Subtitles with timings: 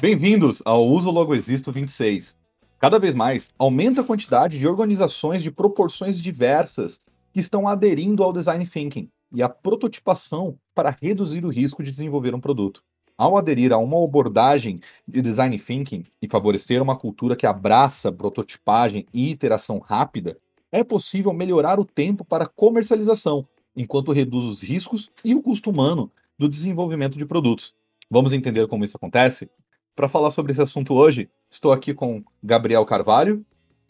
[0.00, 2.36] Bem-vindos ao Uso Logo Existo 26.
[2.78, 7.00] Cada vez mais, aumenta a quantidade de organizações de proporções diversas
[7.32, 12.32] que estão aderindo ao design thinking e à prototipação para reduzir o risco de desenvolver
[12.32, 12.84] um produto.
[13.16, 19.04] Ao aderir a uma abordagem de design thinking e favorecer uma cultura que abraça prototipagem
[19.12, 20.38] e iteração rápida,
[20.70, 23.44] é possível melhorar o tempo para comercialização,
[23.74, 26.08] enquanto reduz os riscos e o custo humano
[26.38, 27.74] do desenvolvimento de produtos.
[28.08, 29.50] Vamos entender como isso acontece?
[29.98, 33.44] Para falar sobre esse assunto hoje, estou aqui com Gabriel Carvalho.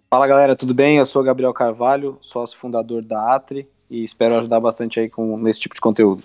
[0.09, 0.97] Fala galera, tudo bem?
[0.97, 5.61] Eu sou Gabriel Carvalho, sócio fundador da Atri e espero ajudar bastante aí com nesse
[5.61, 6.23] tipo de conteúdo.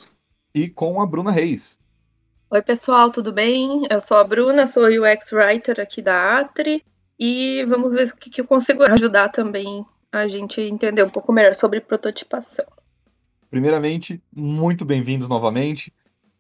[0.56, 1.78] E com a Bruna Reis.
[2.50, 3.86] Oi pessoal, tudo bem?
[3.92, 6.82] Eu sou a Bruna, sou UX Writer aqui da Atri
[7.20, 11.34] e vamos ver o que, que eu consigo ajudar também a gente entender um pouco
[11.34, 12.68] melhor sobre prototipação.
[13.50, 15.94] Primeiramente, muito bem-vindos novamente.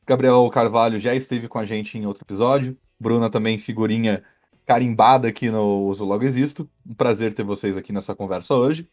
[0.07, 2.78] Gabriel Carvalho já esteve com a gente em outro episódio.
[3.04, 4.23] Bruna também, figurinha
[4.66, 6.70] carimbada aqui no Uso Logo Existo.
[6.88, 8.90] Um prazer ter vocês aqui nessa conversa hoje.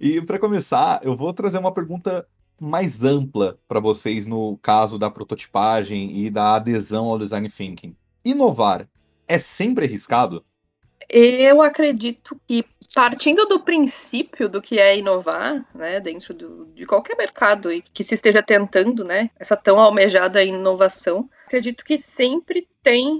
[0.00, 2.24] E para começar, eu vou trazer uma pergunta
[2.60, 7.96] mais ampla para vocês no caso da prototipagem e da adesão ao design thinking.
[8.24, 8.88] Inovar
[9.26, 10.44] é sempre arriscado?
[11.08, 12.62] Eu acredito que,
[12.94, 18.04] partindo do princípio do que é inovar, né, dentro do, de qualquer mercado e que
[18.04, 23.18] se esteja tentando, né, essa tão almejada inovação, acredito que sempre tem,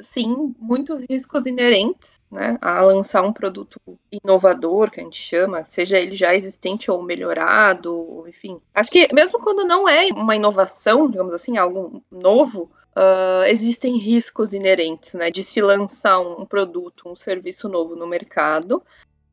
[0.00, 3.80] sim, muitos riscos inerentes, né, a lançar um produto
[4.12, 8.60] inovador, que a gente chama, seja ele já existente ou melhorado, enfim.
[8.74, 14.54] Acho que mesmo quando não é uma inovação, digamos assim, algo novo, Uh, existem riscos
[14.54, 18.84] inerentes, né, de se lançar um produto, um serviço novo no mercado,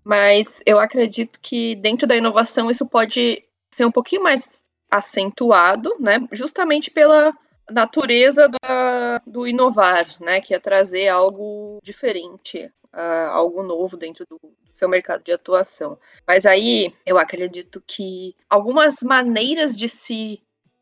[0.03, 6.27] mas eu acredito que dentro da inovação isso pode ser um pouquinho mais acentuado, né,
[6.31, 7.31] justamente pela
[7.69, 14.39] natureza da, do inovar, né, que é trazer algo diferente, uh, algo novo dentro do,
[14.41, 15.99] do seu mercado de atuação.
[16.27, 20.41] Mas aí eu acredito que algumas maneiras de se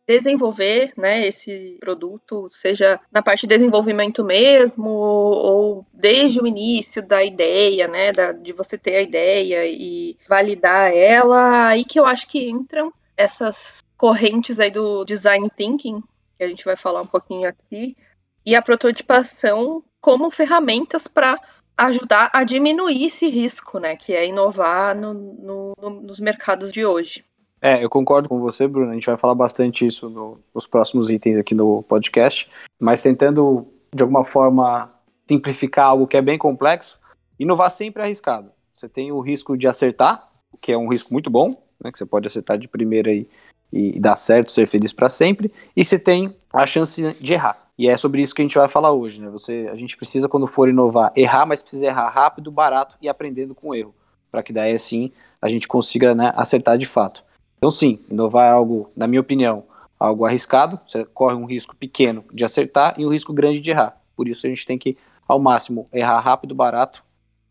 [0.09, 7.23] desenvolver né, esse produto, seja na parte de desenvolvimento mesmo, ou desde o início da
[7.23, 12.27] ideia, né, da, de você ter a ideia e validar ela, aí que eu acho
[12.27, 16.01] que entram essas correntes aí do design thinking,
[16.35, 17.95] que a gente vai falar um pouquinho aqui,
[18.43, 21.39] e a prototipação como ferramentas para
[21.77, 27.28] ajudar a diminuir esse risco, né, que é inovar no, no, nos mercados de hoje.
[27.61, 28.91] É, eu concordo com você, Bruno.
[28.91, 32.49] A gente vai falar bastante isso no, nos próximos itens aqui no podcast,
[32.79, 34.91] mas tentando, de alguma forma,
[35.27, 36.99] simplificar algo que é bem complexo,
[37.37, 38.51] inovar sempre é arriscado.
[38.73, 40.29] Você tem o risco de acertar,
[40.61, 41.49] que é um risco muito bom,
[41.83, 43.27] né, que você pode acertar de primeira e,
[43.71, 47.57] e dar certo, ser feliz para sempre, e você tem a chance de errar.
[47.77, 49.29] E é sobre isso que a gente vai falar hoje, né?
[49.29, 53.55] Você, a gente precisa, quando for inovar, errar, mas precisa errar rápido, barato e aprendendo
[53.55, 53.95] com o erro,
[54.29, 55.11] para que daí assim
[55.41, 57.23] a gente consiga né, acertar de fato.
[57.59, 59.65] Então, sim, inovar é algo, na minha opinião,
[59.99, 60.79] algo arriscado.
[60.87, 64.01] Você corre um risco pequeno de acertar e um risco grande de errar.
[64.15, 64.97] Por isso, a gente tem que,
[65.27, 67.03] ao máximo, errar rápido, barato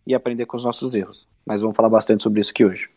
[0.06, 1.28] e aprender com os nossos erros.
[1.44, 2.90] Mas vamos falar bastante sobre isso aqui hoje.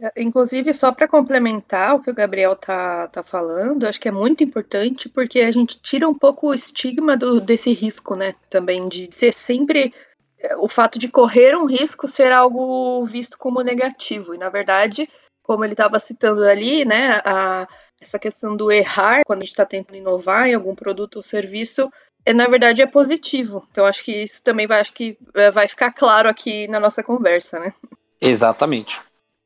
[0.00, 4.12] É, inclusive, só para complementar o que o Gabriel tá, tá falando, acho que é
[4.12, 8.34] muito importante porque a gente tira um pouco o estigma do, desse risco, né?
[8.48, 9.92] Também de ser sempre
[10.38, 14.34] é, o fato de correr um risco ser algo visto como negativo.
[14.34, 15.08] E na verdade,
[15.48, 17.66] como ele estava citando ali, né, a,
[17.98, 21.90] essa questão do errar quando a gente está tentando inovar em algum produto ou serviço,
[22.26, 23.66] é, na verdade é positivo.
[23.70, 27.02] Então acho que isso também vai, acho que é, vai ficar claro aqui na nossa
[27.02, 27.72] conversa, né?
[28.20, 29.00] Exatamente.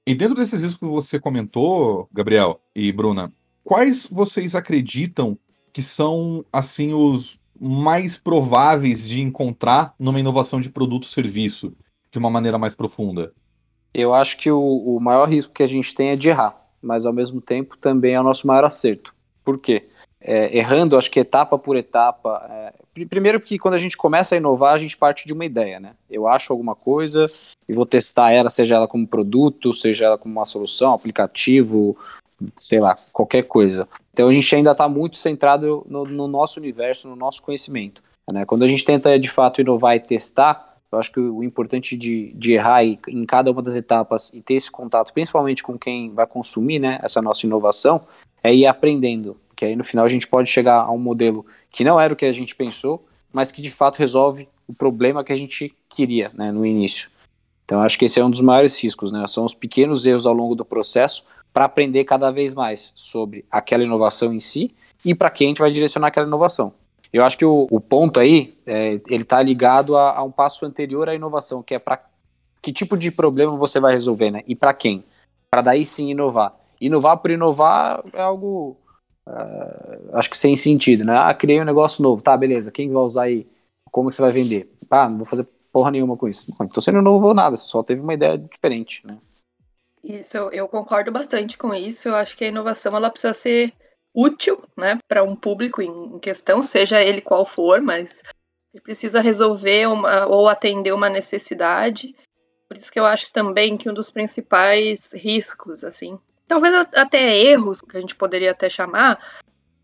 [0.04, 5.38] E dentro desses riscos que você comentou, Gabriel e Bruna, quais vocês acreditam
[5.72, 11.72] que são assim os mais prováveis de encontrar numa inovação de produto ou serviço
[12.10, 13.32] de uma maneira mais profunda?
[13.94, 17.04] Eu acho que o, o maior risco que a gente tem é de errar, mas
[17.04, 19.14] ao mesmo tempo também é o nosso maior acerto.
[19.44, 19.88] Por quê?
[20.20, 22.46] É, errando, acho que etapa por etapa.
[22.48, 25.80] É, primeiro, porque quando a gente começa a inovar, a gente parte de uma ideia,
[25.80, 25.94] né?
[26.08, 27.26] Eu acho alguma coisa
[27.68, 31.96] e vou testar ela, seja ela como produto, seja ela como uma solução, aplicativo,
[32.56, 33.88] sei lá, qualquer coisa.
[34.12, 38.02] Então a gente ainda está muito centrado no, no, nosso universo, no nosso conhecimento.
[38.30, 38.44] Né?
[38.44, 42.32] Quando a gente tenta de fato inovar e testar, eu acho que o importante de,
[42.34, 46.26] de errar em cada uma das etapas e ter esse contato, principalmente com quem vai
[46.26, 48.02] consumir né, essa nossa inovação,
[48.42, 49.38] é ir aprendendo.
[49.48, 52.16] Porque aí no final a gente pode chegar a um modelo que não era o
[52.16, 56.30] que a gente pensou, mas que de fato resolve o problema que a gente queria
[56.34, 57.10] né, no início.
[57.64, 59.26] Então acho que esse é um dos maiores riscos, né?
[59.26, 61.24] São os pequenos erros ao longo do processo
[61.54, 64.74] para aprender cada vez mais sobre aquela inovação em si
[65.06, 66.74] e para quem a gente vai direcionar aquela inovação.
[67.12, 70.64] Eu acho que o, o ponto aí, é, ele está ligado a, a, um passo
[70.64, 72.02] anterior à inovação, que é para
[72.62, 74.42] que tipo de problema você vai resolver, né?
[74.46, 75.04] E para quem?
[75.50, 76.56] Para daí sim inovar.
[76.80, 78.76] Inovar por inovar é algo,
[79.26, 81.16] uh, acho que sem sentido, né?
[81.18, 83.46] Ah, criei um negócio novo, tá, beleza, quem vai usar aí?
[83.90, 84.72] Como que você vai vender?
[84.90, 86.50] Ah, não vou fazer porra nenhuma com isso.
[86.62, 89.18] Então você não inovou nada, você só teve uma ideia diferente, né?
[90.02, 92.08] Isso, eu concordo bastante com isso.
[92.08, 93.72] Eu acho que a inovação ela precisa ser
[94.14, 98.22] útil, né, para um público em questão, seja ele qual for, mas
[98.72, 102.14] ele precisa resolver uma, ou atender uma necessidade.
[102.68, 107.80] Por isso que eu acho também que um dos principais riscos, assim, talvez até erros,
[107.80, 109.18] que a gente poderia até chamar,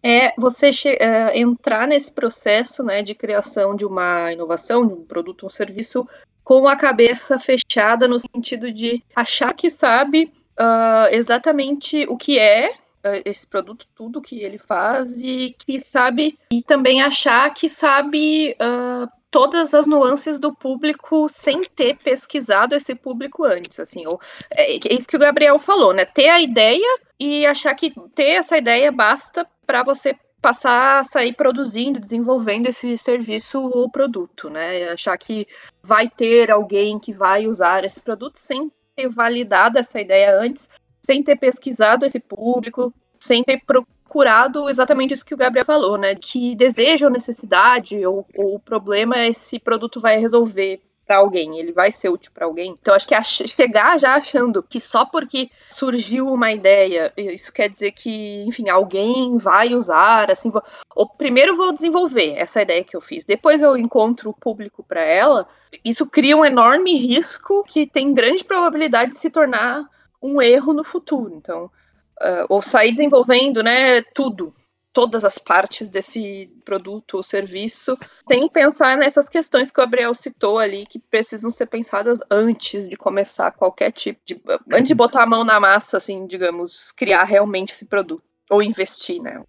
[0.02, 0.70] é você
[1.00, 6.08] é, entrar nesse processo né, de criação de uma inovação, de um produto um serviço,
[6.44, 12.74] com a cabeça fechada no sentido de achar que sabe uh, exatamente o que é
[13.24, 19.08] esse produto, tudo que ele faz e que sabe e também achar que sabe uh,
[19.30, 24.20] todas as nuances do público sem ter pesquisado esse público antes, assim, ou,
[24.50, 26.04] é, é isso que o Gabriel falou, né?
[26.04, 31.34] Ter a ideia e achar que ter essa ideia basta para você passar a sair
[31.34, 34.88] produzindo, desenvolvendo esse serviço ou produto, né?
[34.88, 35.46] Achar que
[35.82, 40.68] vai ter alguém que vai usar esse produto sem ter validado essa ideia antes,
[41.08, 46.14] sem ter pesquisado esse público, sem ter procurado exatamente isso que o Gabriel falou, né?
[46.14, 51.72] Que desejo ou necessidade ou, ou o problema esse produto vai resolver para alguém, ele
[51.72, 52.76] vai ser útil para alguém.
[52.78, 57.92] Então acho que chegar já achando que só porque surgiu uma ideia, isso quer dizer
[57.92, 60.62] que, enfim, alguém vai usar, assim, vou,
[60.94, 65.00] ou primeiro vou desenvolver essa ideia que eu fiz, depois eu encontro o público para
[65.00, 65.48] ela.
[65.82, 69.88] Isso cria um enorme risco que tem grande probabilidade de se tornar
[70.22, 71.34] um erro no futuro.
[71.34, 71.66] Então,
[72.20, 74.54] uh, ou sair desenvolvendo, né, tudo
[74.98, 80.12] todas as partes desse produto ou serviço, tem que pensar nessas questões que o Gabriel
[80.12, 84.40] citou ali, que precisam ser pensadas antes de começar qualquer tipo de.
[84.72, 88.24] antes de botar a mão na massa, assim, digamos, criar realmente esse produto.
[88.50, 89.40] Ou investir, né,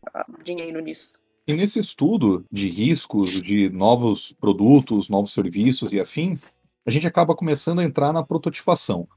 [0.43, 1.13] dinheiro nisso.
[1.47, 6.45] E nesse estudo de riscos de novos produtos, novos serviços e afins,
[6.85, 9.07] a gente acaba começando a entrar na prototipação.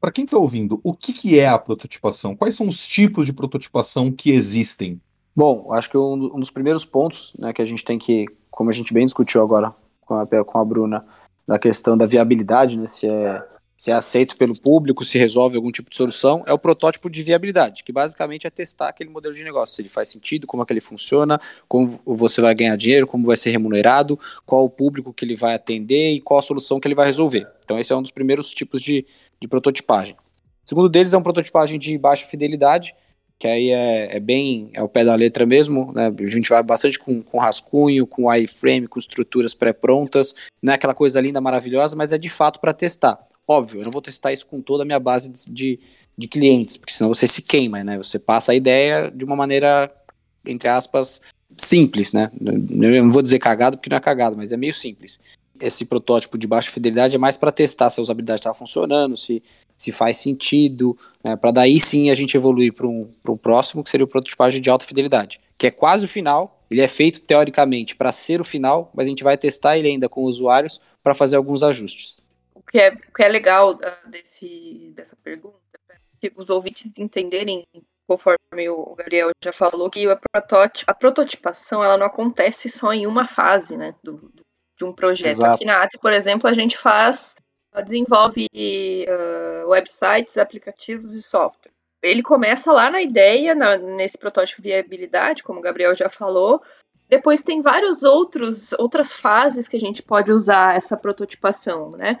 [0.00, 2.36] Para quem está ouvindo, o que, que é a prototipação?
[2.36, 5.00] Quais são os tipos de prototipação que existem
[5.36, 8.70] Bom, acho que um, um dos primeiros pontos né, que a gente tem que, como
[8.70, 11.04] a gente bem discutiu agora com a, com a Bruna,
[11.46, 13.44] da questão da viabilidade, né, se é,
[13.76, 17.22] se é aceito pelo público, se resolve algum tipo de solução, é o protótipo de
[17.22, 20.66] viabilidade, que basicamente é testar aquele modelo de negócio, se ele faz sentido, como é
[20.66, 21.38] que ele funciona,
[21.68, 25.54] como você vai ganhar dinheiro, como vai ser remunerado, qual o público que ele vai
[25.54, 27.46] atender e qual a solução que ele vai resolver.
[27.64, 29.04] Então esse é um dos primeiros tipos de,
[29.40, 30.14] de prototipagem.
[30.14, 32.94] O segundo deles é uma prototipagem de baixa fidelidade,
[33.38, 36.10] que aí é, é, bem é o pé da letra mesmo, né?
[36.18, 40.94] A gente vai bastante com, com rascunho, com wireframe, com estruturas pré-prontas, não é aquela
[40.94, 43.25] coisa linda, maravilhosa, mas é de fato para testar.
[43.48, 45.78] Óbvio, eu não vou testar isso com toda a minha base de,
[46.16, 47.96] de clientes, porque senão você se queima, né?
[47.96, 49.92] Você passa a ideia de uma maneira,
[50.44, 51.20] entre aspas,
[51.56, 52.30] simples, né?
[52.40, 55.20] Eu não vou dizer cagado porque não é cagado, mas é meio simples.
[55.60, 59.42] Esse protótipo de baixa fidelidade é mais para testar se a usabilidade está funcionando, se
[59.76, 63.90] se faz sentido, né, para daí sim a gente evoluir para um, um próximo, que
[63.90, 67.94] seria o prototipagem de alta fidelidade, que é quase o final, ele é feito teoricamente
[67.94, 71.36] para ser o final, mas a gente vai testar ele ainda com usuários para fazer
[71.36, 72.18] alguns ajustes.
[72.76, 75.56] Que é, que é legal uh, desse, dessa pergunta,
[76.20, 77.66] que os ouvintes entenderem,
[78.06, 80.20] conforme o Gabriel já falou, que a,
[80.86, 84.30] a prototipação ela não acontece só em uma fase né, do,
[84.76, 85.30] de um projeto.
[85.30, 85.54] Exato.
[85.54, 87.36] Aqui na AT, por exemplo, a gente faz
[87.82, 91.72] desenvolve uh, websites, aplicativos e software.
[92.02, 96.62] Ele começa lá na ideia, na, nesse protótipo de viabilidade, como o Gabriel já falou.
[97.08, 102.20] Depois tem vários outros outras fases que a gente pode usar essa prototipação, né?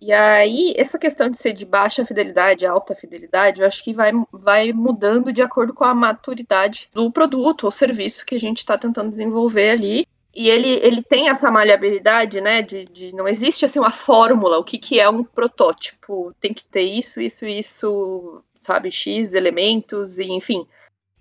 [0.00, 4.12] E aí, essa questão de ser de baixa fidelidade, alta fidelidade, eu acho que vai,
[4.32, 8.78] vai mudando de acordo com a maturidade do produto ou serviço que a gente está
[8.78, 10.06] tentando desenvolver ali.
[10.34, 12.62] E ele, ele tem essa maleabilidade, né?
[12.62, 16.34] De, de não existe assim uma fórmula, o que, que é um protótipo.
[16.40, 20.66] Tem que ter isso, isso, isso, sabe, X elementos, e enfim.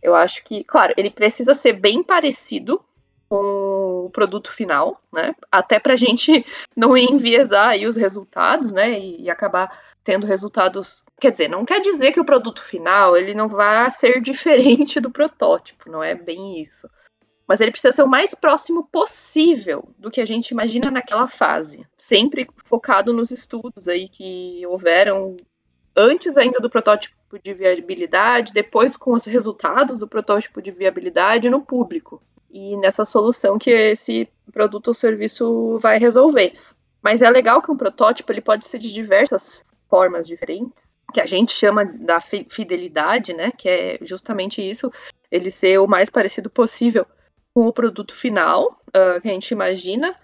[0.01, 2.81] Eu acho que, claro, ele precisa ser bem parecido
[3.29, 5.35] com o produto final, né?
[5.51, 6.45] Até para a gente
[6.75, 8.99] não enviesar aí os resultados, né?
[8.99, 9.71] E, e, acabar
[10.03, 11.05] tendo resultados.
[11.21, 15.11] Quer dizer, não quer dizer que o produto final ele não vai ser diferente do
[15.11, 16.89] protótipo, não é bem isso
[17.49, 21.83] mas ele precisa ser o mais próximo possível do que a gente imagina naquela fase,
[21.97, 25.35] sempre focado nos estudos aí que houveram
[25.95, 31.59] antes ainda do protótipo de viabilidade, depois com os resultados do protótipo de viabilidade no
[31.59, 32.21] público.
[32.51, 36.53] E nessa solução que esse produto ou serviço vai resolver.
[37.01, 41.25] Mas é legal que um protótipo ele pode ser de diversas formas diferentes, que a
[41.25, 43.51] gente chama da fidelidade, né?
[43.51, 44.91] Que é justamente isso,
[45.31, 47.05] ele ser o mais parecido possível
[47.53, 50.15] com o produto final uh, que a gente imagina,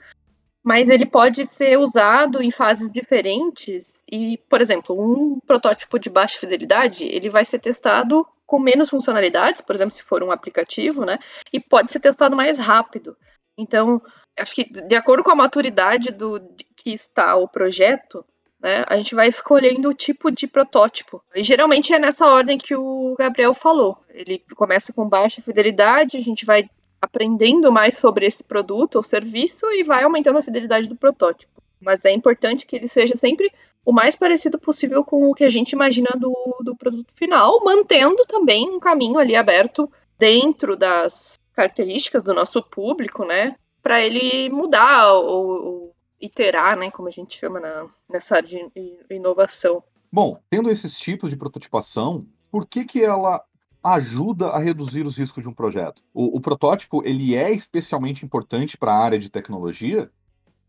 [0.63, 6.39] mas ele pode ser usado em fases diferentes e, por exemplo, um protótipo de baixa
[6.39, 11.17] fidelidade, ele vai ser testado com menos funcionalidades, por exemplo, se for um aplicativo, né?
[11.51, 13.17] E pode ser testado mais rápido.
[13.57, 14.01] Então,
[14.39, 16.39] acho que de acordo com a maturidade do
[16.75, 18.25] que está o projeto,
[18.59, 21.23] né, a gente vai escolhendo o tipo de protótipo.
[21.33, 23.97] E geralmente é nessa ordem que o Gabriel falou.
[24.09, 26.69] Ele começa com baixa fidelidade, a gente vai
[27.01, 31.61] aprendendo mais sobre esse produto ou serviço e vai aumentando a fidelidade do protótipo.
[31.79, 33.51] Mas é importante que ele seja sempre
[33.85, 38.25] o mais parecido possível com o que a gente imagina do, do produto final, mantendo
[38.25, 43.55] também um caminho ali aberto dentro das características do nosso público, né?
[43.83, 46.89] Para ele mudar ou, ou, iterar, né?
[46.89, 49.83] Como a gente chama na, nessa área de inovação.
[50.11, 53.43] Bom, tendo esses tipos de prototipação, por que, que ela
[53.83, 56.01] ajuda a reduzir os riscos de um projeto.
[56.11, 60.09] O, o protótipo ele é especialmente importante para a área de tecnologia?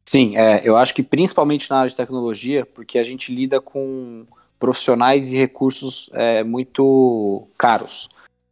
[0.09, 4.25] Sim, é, eu acho que principalmente na área de tecnologia, porque a gente lida com
[4.59, 8.09] profissionais e recursos é, muito caros.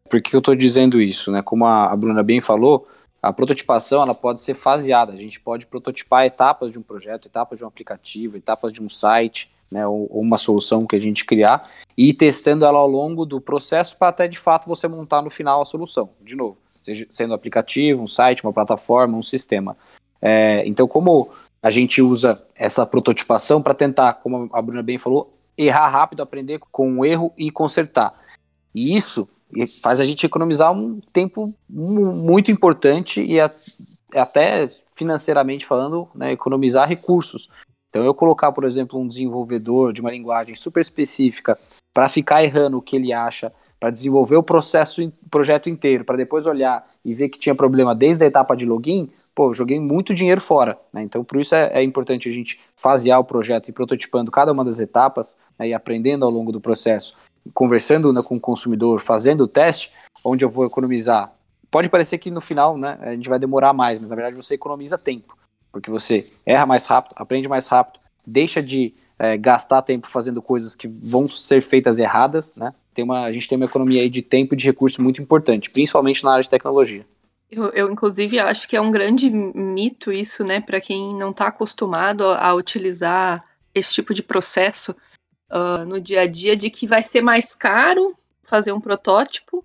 [0.08, 1.30] Por que eu estou dizendo isso?
[1.30, 1.42] Né?
[1.42, 2.88] Como a, a Bruna bem falou,
[3.22, 5.12] a prototipação ela pode ser faseada.
[5.12, 8.88] A gente pode prototipar etapas de um projeto, etapas de um aplicativo, etapas de um
[8.88, 12.86] site, né, ou, ou, uma solução que a gente criar, e ir testando ela ao
[12.86, 16.10] longo do processo para até de fato você montar no final a solução.
[16.20, 19.76] De novo, seja sendo um aplicativo, um site, uma plataforma, um sistema.
[20.26, 21.28] É, então, como
[21.62, 26.58] a gente usa essa prototipação para tentar, como a Bruna bem falou, errar rápido, aprender
[26.72, 28.18] com o erro e consertar.
[28.74, 29.28] E isso
[29.82, 33.38] faz a gente economizar um tempo muito importante e
[34.14, 34.66] até
[34.96, 37.50] financeiramente falando, né, economizar recursos.
[37.90, 41.58] Então, eu colocar, por exemplo, um desenvolvedor de uma linguagem super específica
[41.92, 46.16] para ficar errando o que ele acha, para desenvolver o processo, o projeto inteiro, para
[46.16, 50.14] depois olhar e ver que tinha problema desde a etapa de login, pô, joguei muito
[50.14, 50.78] dinheiro fora.
[50.92, 51.02] Né?
[51.02, 54.64] Então, por isso é, é, importante a gente fasear o projeto e prototipando cada uma
[54.64, 57.16] das etapas né, e aprendendo ao longo do processo,
[57.52, 59.90] conversando né, com o consumidor, fazendo o teste,
[60.24, 61.32] onde eu vou economizar.
[61.70, 64.54] Pode parecer que no final né, a gente vai demorar mais, mas na verdade você
[64.54, 65.36] economiza tempo
[65.74, 70.76] porque você erra mais rápido, aprende mais rápido, deixa de é, gastar tempo fazendo coisas
[70.76, 72.72] que vão ser feitas erradas, né?
[72.94, 75.68] Tem uma, a gente tem uma economia aí de tempo e de recurso muito importante,
[75.68, 77.04] principalmente na área de tecnologia.
[77.54, 81.48] Eu, eu inclusive, acho que é um grande mito isso, né, para quem não está
[81.48, 83.44] acostumado a utilizar
[83.74, 84.94] esse tipo de processo
[85.50, 89.64] uh, no dia a dia, de que vai ser mais caro fazer um protótipo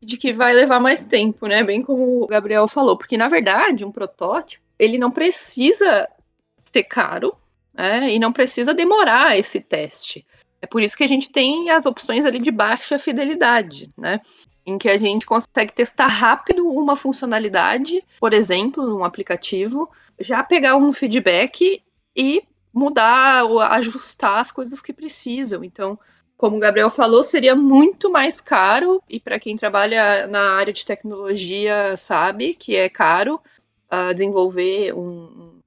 [0.00, 1.62] e de que vai levar mais tempo, né?
[1.62, 6.08] Bem como o Gabriel falou, porque na verdade um protótipo ele não precisa
[6.72, 7.34] ser caro
[7.74, 10.24] né, e não precisa demorar esse teste.
[10.60, 14.20] É por isso que a gente tem as opções ali de baixa fidelidade, né?
[14.68, 20.76] Em que a gente consegue testar rápido uma funcionalidade, por exemplo, num aplicativo, já pegar
[20.76, 21.82] um feedback
[22.14, 25.64] e mudar ou ajustar as coisas que precisam.
[25.64, 25.98] Então,
[26.36, 30.84] como o Gabriel falou, seria muito mais caro, e para quem trabalha na área de
[30.84, 33.40] tecnologia sabe que é caro,
[33.90, 35.60] uh, desenvolver um,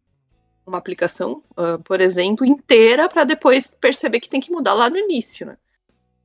[0.63, 4.97] uma aplicação, uh, por exemplo, inteira para depois perceber que tem que mudar lá no
[4.97, 5.57] início, né?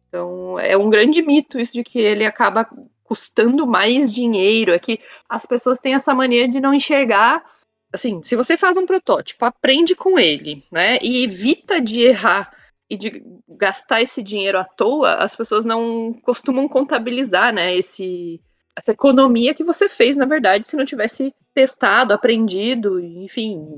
[0.08, 2.68] Então, é um grande mito isso de que ele acaba
[3.04, 4.72] custando mais dinheiro.
[4.72, 7.44] É que as pessoas têm essa mania de não enxergar.
[7.92, 10.98] Assim, se você faz um protótipo, aprende com ele, né?
[11.02, 12.52] E evita de errar
[12.88, 17.74] e de gastar esse dinheiro à toa, as pessoas não costumam contabilizar, né?
[17.74, 18.40] Esse,
[18.76, 23.74] essa economia que você fez, na verdade, se não tivesse testado, aprendido, enfim.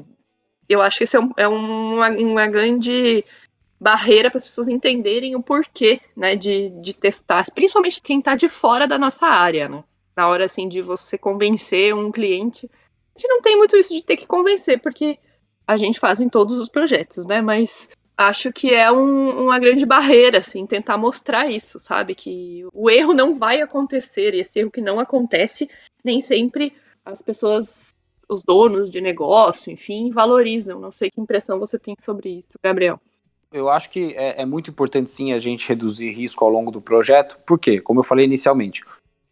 [0.69, 3.25] Eu acho que isso é, um, é uma, uma grande
[3.81, 8.49] barreira para as pessoas entenderem o porquê, né, de, de testar, principalmente quem está de
[8.49, 9.85] fora da nossa área, né?
[10.17, 12.69] Na hora, assim, de você convencer um cliente.
[13.15, 15.19] A gente não tem muito isso de ter que convencer, porque
[15.67, 17.41] a gente faz em todos os projetos, né?
[17.41, 22.17] Mas acho que é um, uma grande barreira, assim, tentar mostrar isso, sabe?
[22.17, 25.71] Que o erro não vai acontecer, e esse erro que não acontece,
[26.05, 27.91] nem sempre as pessoas,
[28.29, 30.81] os donos de negócio, enfim, valorizam.
[30.81, 33.01] Não sei que impressão você tem sobre isso, Gabriel.
[33.53, 36.83] Eu acho que é, é muito importante sim a gente reduzir risco ao longo do
[36.83, 38.85] projeto, porque, como eu falei inicialmente,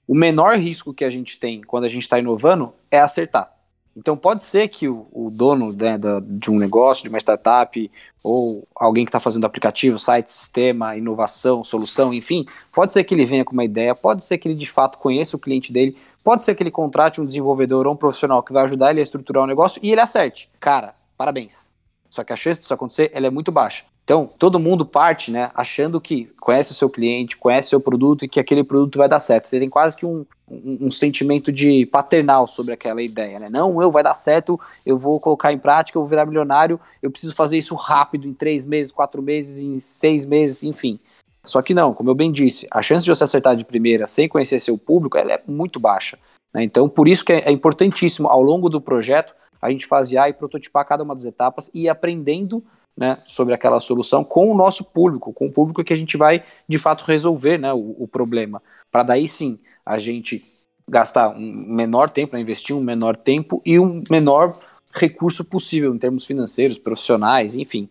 [0.08, 3.52] o menor risco que a gente tem quando a gente está inovando é acertar.
[3.94, 7.90] Então pode ser que o, o dono né, da, de um negócio, de uma startup,
[8.22, 13.24] ou alguém que está fazendo aplicativo, site, sistema, inovação, solução, enfim, pode ser que ele
[13.24, 16.42] venha com uma ideia, pode ser que ele de fato conheça o cliente dele, pode
[16.42, 19.44] ser que ele contrate um desenvolvedor ou um profissional que vai ajudar ele a estruturar
[19.44, 20.50] o negócio e ele acerte.
[20.60, 21.72] Cara, parabéns.
[22.10, 23.84] Só que a chance disso acontecer ela é muito baixa.
[24.06, 28.24] Então, todo mundo parte, né, achando que conhece o seu cliente, conhece o seu produto
[28.24, 29.48] e que aquele produto vai dar certo.
[29.48, 33.48] Você tem quase que um, um, um, sentimento de paternal sobre aquela ideia, né?
[33.50, 37.10] Não, eu vai dar certo, eu vou colocar em prática, eu vou virar milionário, eu
[37.10, 41.00] preciso fazer isso rápido, em três meses, quatro meses, em seis meses, enfim.
[41.44, 44.28] Só que não, como eu bem disse, a chance de você acertar de primeira sem
[44.28, 46.16] conhecer seu público, ela é muito baixa.
[46.54, 46.62] Né?
[46.62, 50.32] Então, por isso que é, é importantíssimo, ao longo do projeto, a gente fasear e
[50.32, 52.62] prototipar cada uma das etapas e ir aprendendo
[52.96, 56.42] né, sobre aquela solução com o nosso público, com o público que a gente vai
[56.66, 58.62] de fato resolver né, o, o problema.
[58.90, 60.44] Para daí sim a gente
[60.88, 64.58] gastar um menor tempo, né, investir um menor tempo e um menor
[64.92, 67.88] recurso possível em termos financeiros, profissionais, enfim.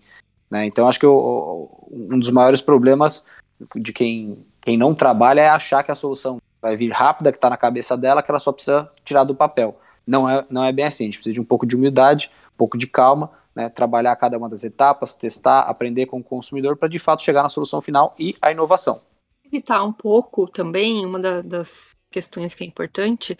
[0.49, 0.65] Né?
[0.65, 3.25] Então acho que o, um dos maiores problemas
[3.75, 7.49] de quem, quem não trabalha é achar que a solução vai vir rápida, que está
[7.49, 9.79] na cabeça dela, que ela só precisa tirar do papel.
[10.05, 12.57] Não é, não é bem assim, a gente precisa de um pouco de humildade, um
[12.57, 16.89] pouco de calma, né, trabalhar cada uma das etapas, testar, aprender com o consumidor para
[16.89, 19.01] de fato chegar na solução final e a inovação.
[19.45, 23.37] Evitar um pouco também, uma da, das questões que é importante,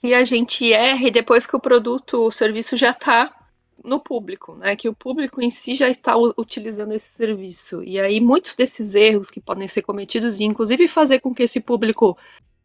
[0.00, 3.34] que a gente erre depois que o produto, o serviço já está
[3.82, 4.76] no público, né?
[4.76, 7.82] Que o público em si já está utilizando esse serviço.
[7.82, 11.60] E aí muitos desses erros que podem ser cometidos, e inclusive fazer com que esse
[11.60, 12.16] público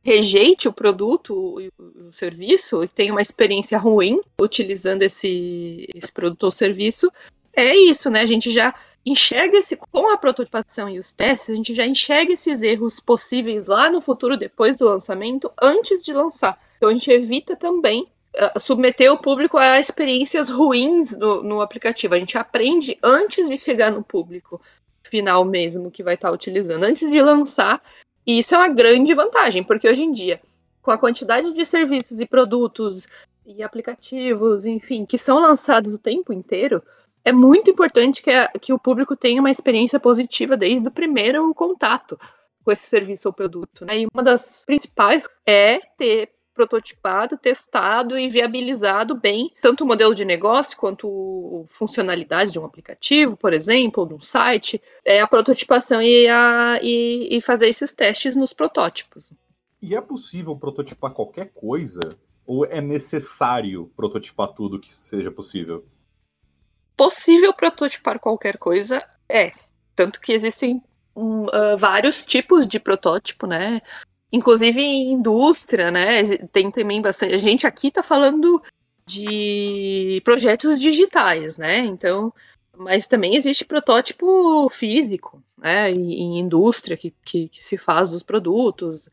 [0.04, 6.44] rejeite o produto, o, o serviço, e tenha uma experiência ruim utilizando esse, esse produto
[6.44, 7.12] ou serviço,
[7.56, 8.22] é isso, né?
[8.22, 8.74] A gente já
[9.06, 13.68] enxerga esse, com a prototipação e os testes, a gente já enxerga esses erros possíveis
[13.68, 16.60] lá no futuro, depois do lançamento, antes de lançar.
[16.78, 22.16] Então a gente evita também uh, submeter o público a experiências ruins no, no, aplicativo.
[22.16, 24.62] A gente aprende antes de chegar no público
[25.04, 26.84] final mesmo que vai estar utilizando.
[26.84, 27.82] Antes de lançar,
[28.26, 30.42] e isso é uma grande vantagem, porque hoje em dia,
[30.82, 33.08] com a quantidade de serviços e produtos
[33.46, 36.82] e aplicativos, enfim, que são lançados o tempo inteiro,
[37.26, 41.54] é muito importante que, a, que o público tenha uma experiência positiva desde o primeiro
[41.54, 42.20] contato
[42.64, 43.86] com esse serviço ou produto.
[43.86, 44.00] Né?
[44.00, 50.24] E uma das principais é ter prototipado, testado e viabilizado bem tanto o modelo de
[50.24, 56.02] negócio quanto funcionalidade de um aplicativo, por exemplo, ou de um site, é a prototipação
[56.02, 59.34] e, a, e, e fazer esses testes nos protótipos.
[59.82, 62.18] E é possível prototipar qualquer coisa?
[62.46, 65.86] Ou é necessário prototipar tudo que seja possível?
[66.96, 69.52] Possível prototipar qualquer coisa é.
[69.96, 70.82] Tanto que existem
[71.16, 73.82] um, uh, vários tipos de protótipo, né?
[74.34, 76.38] Inclusive em indústria, né?
[76.52, 77.36] Tem também bastante.
[77.36, 78.62] A gente aqui está falando
[79.06, 81.78] de projetos digitais, né?
[81.78, 82.34] Então,
[82.76, 85.92] mas também existe protótipo físico, né?
[85.92, 89.08] Em, indústria que, que, que se faz dos produtos,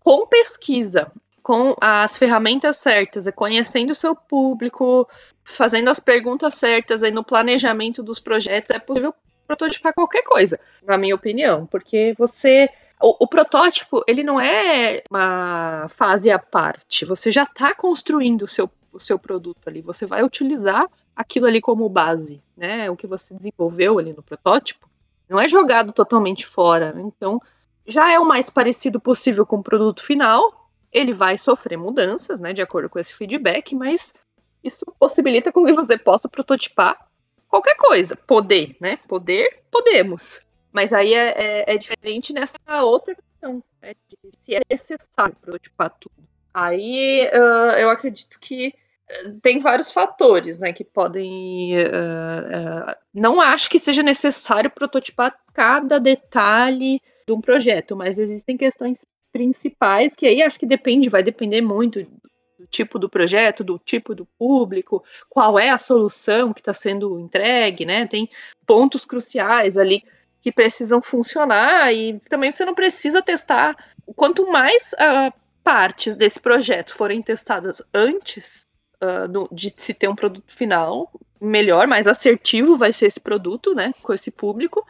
[0.00, 5.06] com pesquisa, com as ferramentas certas, conhecendo o seu público,
[5.44, 9.12] fazendo as perguntas certas aí no planejamento dos projetos, é possível
[9.46, 12.70] prototipar qualquer coisa, na minha opinião, porque você
[13.02, 17.04] o, o, protótipo, ele não é uma fase à parte.
[17.04, 19.80] Você já está construindo o seu, o seu produto ali.
[19.82, 22.88] Você vai utilizar aquilo ali como base, né?
[22.90, 24.88] O que você desenvolveu ali no protótipo
[25.28, 26.94] não é jogado totalmente fora.
[26.98, 27.40] Então,
[27.86, 30.68] já é o mais parecido possível com o produto final.
[30.92, 34.14] Ele vai sofrer mudanças, né, de acordo com esse feedback, mas
[34.62, 37.08] isso possibilita com que você possa prototipar
[37.48, 38.14] qualquer coisa.
[38.14, 38.98] Poder, né?
[39.08, 40.46] Poder, podemos.
[40.72, 45.90] Mas aí é, é, é diferente nessa outra questão, né, de se é necessário prototipar
[46.00, 46.14] tudo.
[46.54, 48.74] Aí uh, eu acredito que
[49.42, 51.76] tem vários fatores, né, que podem.
[51.76, 58.56] Uh, uh, não acho que seja necessário prototipar cada detalhe de um projeto, mas existem
[58.56, 62.02] questões principais que aí acho que depende, vai depender muito
[62.58, 67.18] do tipo do projeto, do tipo do público, qual é a solução que está sendo
[67.18, 68.06] entregue, né?
[68.06, 68.28] Tem
[68.66, 70.04] pontos cruciais ali
[70.42, 73.76] que precisam funcionar e também você não precisa testar.
[74.16, 78.66] Quanto mais uh, partes desse projeto forem testadas antes
[79.00, 83.94] uh, de se ter um produto final, melhor, mais assertivo vai ser esse produto, né,
[84.02, 84.84] com esse público.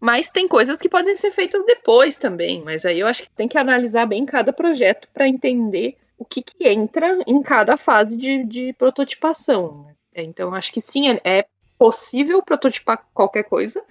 [0.00, 2.62] Mas tem coisas que podem ser feitas depois também.
[2.62, 6.42] Mas aí eu acho que tem que analisar bem cada projeto para entender o que,
[6.42, 9.84] que, entra em cada fase de, de prototipação.
[9.84, 9.94] Né.
[10.16, 13.82] Então, acho que sim, é, é possível prototipar qualquer coisa,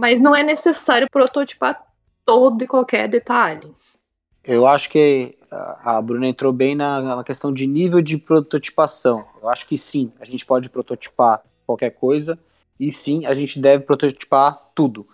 [0.00, 1.78] mas não é necessário prototipar
[2.24, 3.70] todo e qualquer detalhe.
[4.42, 9.26] Eu acho que a Bruna entrou bem na, na, questão de nível de prototipação.
[9.42, 12.38] Eu acho que sim, a gente pode prototipar qualquer coisa
[12.78, 15.06] e sim, a gente deve prototipar tudo.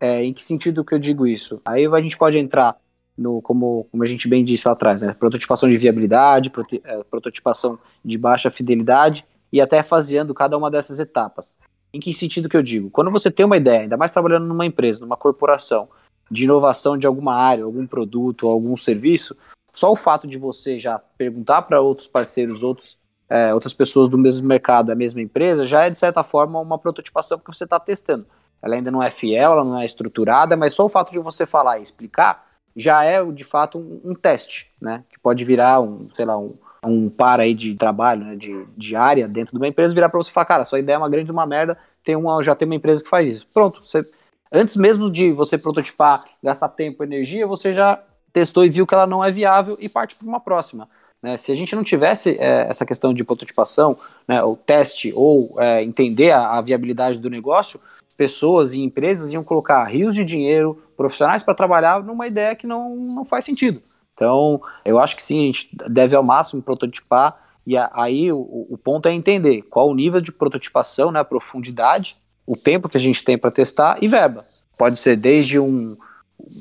[0.00, 1.60] É, em que sentido que eu digo isso?
[1.62, 2.76] Aí a gente pode entrar
[3.18, 5.12] no, como, como a gente bem disse lá atrás, né?
[5.12, 10.98] prototipação de viabilidade, prote, é, prototipação de baixa fidelidade e até faseando cada uma dessas
[10.98, 11.58] etapas.
[11.92, 12.90] Em que sentido que eu digo?
[12.90, 15.88] Quando você tem uma ideia, ainda mais trabalhando numa empresa, numa corporação,
[16.30, 19.36] de inovação de alguma área, algum produto, algum serviço,
[19.72, 22.98] só o fato de você já perguntar para outros parceiros, outros,
[23.28, 26.78] é, outras pessoas do mesmo mercado, da mesma empresa, já é de certa forma uma
[26.78, 28.26] prototipação que você está testando.
[28.62, 31.46] Ela ainda não é fiel, ela não é estruturada, mas só o fato de você
[31.46, 35.04] falar e explicar já é de fato um, um teste, né?
[35.10, 38.96] Que pode virar um, sei lá, um, um par aí de trabalho, né, de, de
[38.96, 41.30] área dentro de uma empresa, virar para você falar, cara, sua ideia é uma grande
[41.30, 43.46] uma merda, tem uma, já tem uma empresa que faz isso.
[43.52, 44.06] Pronto, você,
[44.52, 49.06] antes mesmo de você prototipar, gastar tempo, energia, você já testou e viu que ela
[49.06, 50.88] não é viável e parte para uma próxima.
[51.22, 51.36] Né?
[51.36, 55.82] Se a gente não tivesse é, essa questão de prototipação, né, o teste ou é,
[55.82, 57.80] entender a, a, viabilidade do negócio,
[58.16, 62.96] pessoas e empresas iam colocar rios de dinheiro, profissionais para trabalhar numa ideia que não,
[62.96, 63.82] não faz sentido.
[64.20, 68.66] Então, eu acho que sim, a gente deve ao máximo prototipar e a, aí o,
[68.68, 72.98] o, ponto é entender qual o nível de prototipação, né, a profundidade, o tempo que
[72.98, 74.44] a gente tem para testar e verba.
[74.76, 75.96] Pode ser desde um,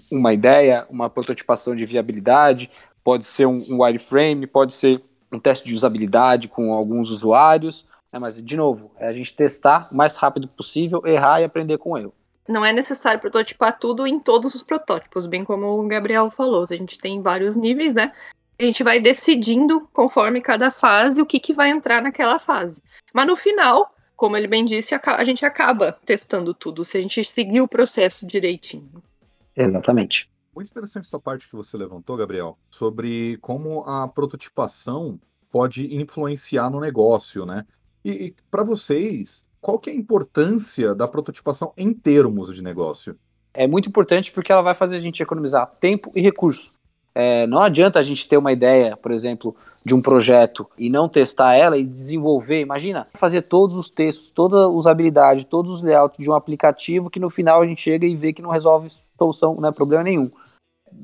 [0.09, 2.71] uma ideia, uma prototipação de viabilidade,
[3.03, 8.19] pode ser um, um wireframe, pode ser um teste de usabilidade com alguns usuários, né,
[8.19, 11.97] mas, de novo, é a gente testar o mais rápido possível, errar e aprender com
[11.97, 12.13] erro.
[12.49, 16.65] Não é necessário prototipar tudo em todos os protótipos, bem como o Gabriel falou.
[16.67, 18.11] A gente tem vários níveis, né?
[18.57, 22.81] A gente vai decidindo, conforme cada fase, o que, que vai entrar naquela fase.
[23.13, 27.23] Mas no final, como ele bem disse, a gente acaba testando tudo, se a gente
[27.23, 28.89] seguir o processo direitinho.
[29.55, 30.27] Exatamente.
[30.53, 35.19] Muito interessante essa parte que você levantou, Gabriel, sobre como a prototipação
[35.51, 37.63] pode influenciar no negócio, né?
[38.03, 43.15] E, e para vocês, qual que é a importância da prototipação em termos de negócio?
[43.53, 46.71] É muito importante porque ela vai fazer a gente economizar tempo e recurso.
[47.13, 51.09] É, não adianta a gente ter uma ideia, por exemplo, de um projeto e não
[51.09, 52.61] testar ela e desenvolver.
[52.61, 57.19] Imagina, fazer todos os textos, toda a usabilidade, todos os layouts de um aplicativo que
[57.19, 60.29] no final a gente chega e vê que não resolve solução, não é problema nenhum.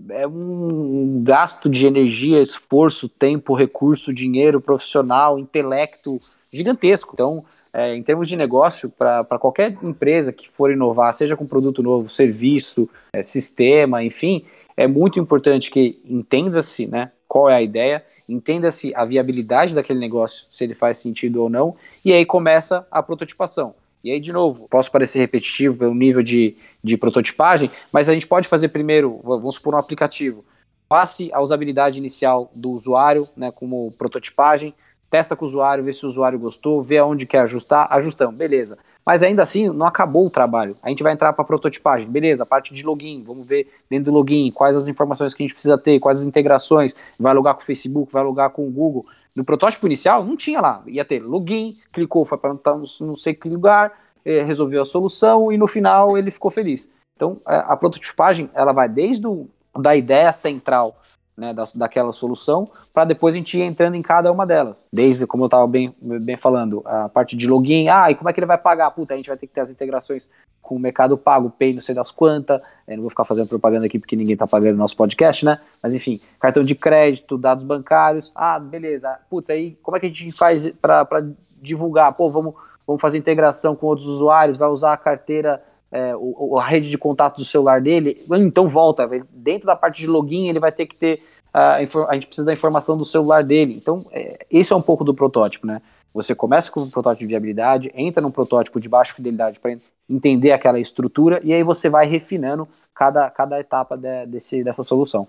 [0.10, 6.20] É um gasto de energia, esforço, tempo, recurso, dinheiro, profissional, intelecto
[6.52, 7.12] gigantesco.
[7.14, 11.84] Então, é, em termos de negócio, para qualquer empresa que for inovar, seja com produto
[11.84, 14.46] novo, serviço, é, sistema, enfim,
[14.78, 20.46] é muito importante que entenda-se né, qual é a ideia, entenda-se a viabilidade daquele negócio,
[20.50, 23.76] se ele faz sentido ou não, e aí começa a prototipação.
[24.02, 28.26] E aí, de novo, posso parecer repetitivo pelo nível de, de prototipagem, mas a gente
[28.26, 30.46] pode fazer primeiro, vamos supor, um aplicativo.
[30.88, 34.74] Passe a usabilidade inicial do usuário, né, como prototipagem,
[35.16, 38.78] testa com o usuário, vê se o usuário gostou, vê aonde quer ajustar, ajustamos, beleza.
[39.06, 40.76] Mas ainda assim, não acabou o trabalho.
[40.84, 44.18] A gente vai entrar para prototipagem, beleza, a parte de login, vamos ver dentro do
[44.18, 47.62] login quais as informações que a gente precisa ter, quais as integrações, vai logar com
[47.62, 49.06] o Facebook, vai logar com o Google.
[49.34, 52.54] No protótipo inicial, não tinha lá, ia ter login, clicou, foi para
[53.00, 53.94] não sei que lugar,
[54.26, 56.92] eh, resolveu a solução e no final ele ficou feliz.
[57.16, 59.48] Então, a prototipagem, ela vai desde o,
[59.80, 60.98] da ideia central
[61.38, 64.88] né, da, daquela solução, para depois a gente ir entrando em cada uma delas.
[64.92, 68.34] Desde, como eu estava bem, bem falando, a parte de login, ah, e como é
[68.34, 68.92] que ele vai pagar?
[68.92, 70.30] Puta, a gente vai ter que ter as integrações
[70.62, 74.00] com o Mercado Pago, Pay, não sei das quantas, não vou ficar fazendo propaganda aqui
[74.00, 75.60] porque ninguém está pagando nosso podcast, né?
[75.82, 80.10] Mas enfim, cartão de crédito, dados bancários, ah, beleza, putz, aí como é que a
[80.10, 81.24] gente faz para
[81.62, 82.14] divulgar?
[82.14, 82.56] Pô, vamos,
[82.88, 85.62] vamos fazer integração com outros usuários, vai usar a carteira
[85.96, 89.08] é, o, a rede de contato do celular dele, então volta.
[89.32, 91.22] Dentro da parte de login, ele vai ter que ter.
[91.54, 93.74] a a gente precisa da informação do celular dele.
[93.76, 95.82] Então, é, esse é um pouco do protótipo, né?
[96.14, 99.78] Você começa com um protótipo de viabilidade, entra num protótipo de baixa fidelidade para
[100.10, 105.28] entender aquela estrutura e aí você vai refinando cada, cada etapa de, desse, dessa solução.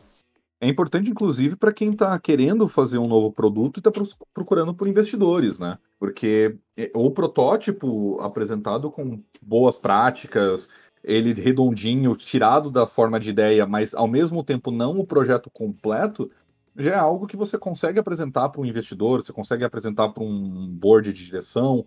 [0.59, 3.93] É importante, inclusive, para quem está querendo fazer um novo produto e está
[4.33, 5.77] procurando por investidores, né?
[5.99, 10.67] Porque é, o protótipo apresentado com boas práticas,
[11.05, 16.31] ele redondinho, tirado da forma de ideia, mas ao mesmo tempo não o projeto completo,
[16.75, 20.69] já é algo que você consegue apresentar para um investidor, você consegue apresentar para um
[20.69, 21.85] board de direção,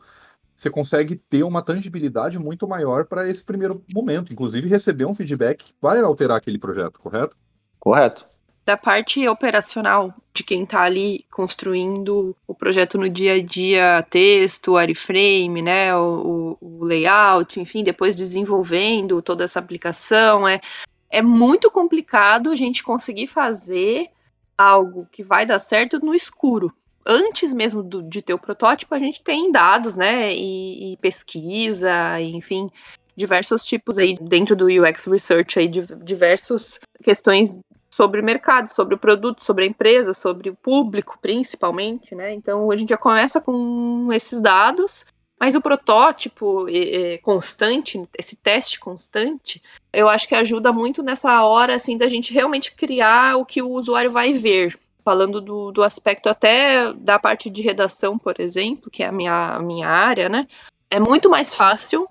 [0.55, 5.65] você consegue ter uma tangibilidade muito maior para esse primeiro momento, inclusive receber um feedback
[5.65, 7.35] que vai alterar aquele projeto, correto?
[7.79, 8.29] Correto
[8.69, 14.73] da parte operacional de quem está ali construindo o projeto no dia a dia, texto,
[14.73, 20.61] wireframe, né, o, o, layout, enfim, depois desenvolvendo toda essa aplicação, é
[21.09, 24.09] é muito complicado a gente conseguir fazer
[24.55, 26.71] algo que vai dar certo no escuro.
[27.03, 32.21] Antes mesmo do, de ter o protótipo, a gente tem dados, né, e, e pesquisa,
[32.21, 32.69] enfim,
[33.15, 37.59] diversos tipos aí dentro do UX Research aí, diversas questões
[37.99, 42.33] sobre o mercado, sobre o produto, sobre a empresa, sobre o público, principalmente, né?
[42.33, 45.05] Então a gente já começa com esses dados,
[45.37, 51.75] mas o protótipo é, constante, esse teste constante, eu acho que ajuda muito nessa hora
[51.75, 54.79] assim da gente realmente criar o que o usuário vai ver.
[55.03, 59.55] Falando do, do aspecto até da parte de redação, por exemplo, que é a minha,
[59.55, 60.47] a minha área, né?
[60.89, 62.07] É muito mais fácil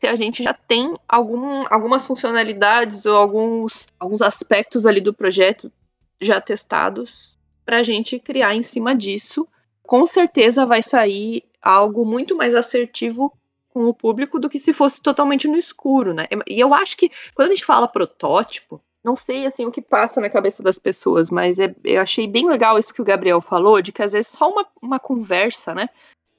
[0.00, 5.70] se a gente já tem algum, algumas funcionalidades ou alguns, alguns aspectos ali do projeto
[6.18, 9.46] já testados para a gente criar em cima disso.
[9.82, 13.32] Com certeza vai sair algo muito mais assertivo
[13.68, 16.26] com o público do que se fosse totalmente no escuro, né?
[16.48, 20.20] E eu acho que quando a gente fala protótipo, não sei assim o que passa
[20.20, 23.80] na cabeça das pessoas, mas é, eu achei bem legal isso que o Gabriel falou,
[23.80, 25.88] de que às vezes só uma, uma conversa, né,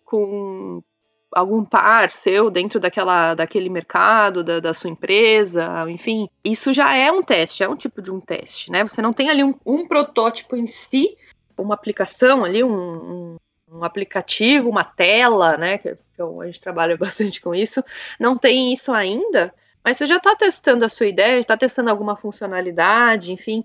[0.03, 0.83] com,
[1.33, 7.11] algum par seu dentro daquela, daquele mercado, da, da, sua empresa, enfim, isso já é
[7.11, 8.83] um teste, é um tipo de um teste, né?
[8.83, 11.17] Você não tem ali um, um protótipo em si,
[11.57, 13.35] uma aplicação ali, um, um,
[13.71, 15.77] um aplicativo, uma tela, né?
[15.77, 17.83] Que, que, a gente trabalha bastante com isso,
[18.19, 22.15] não tem isso ainda, mas você já está testando a sua ideia, está testando alguma
[22.15, 23.63] funcionalidade, enfim.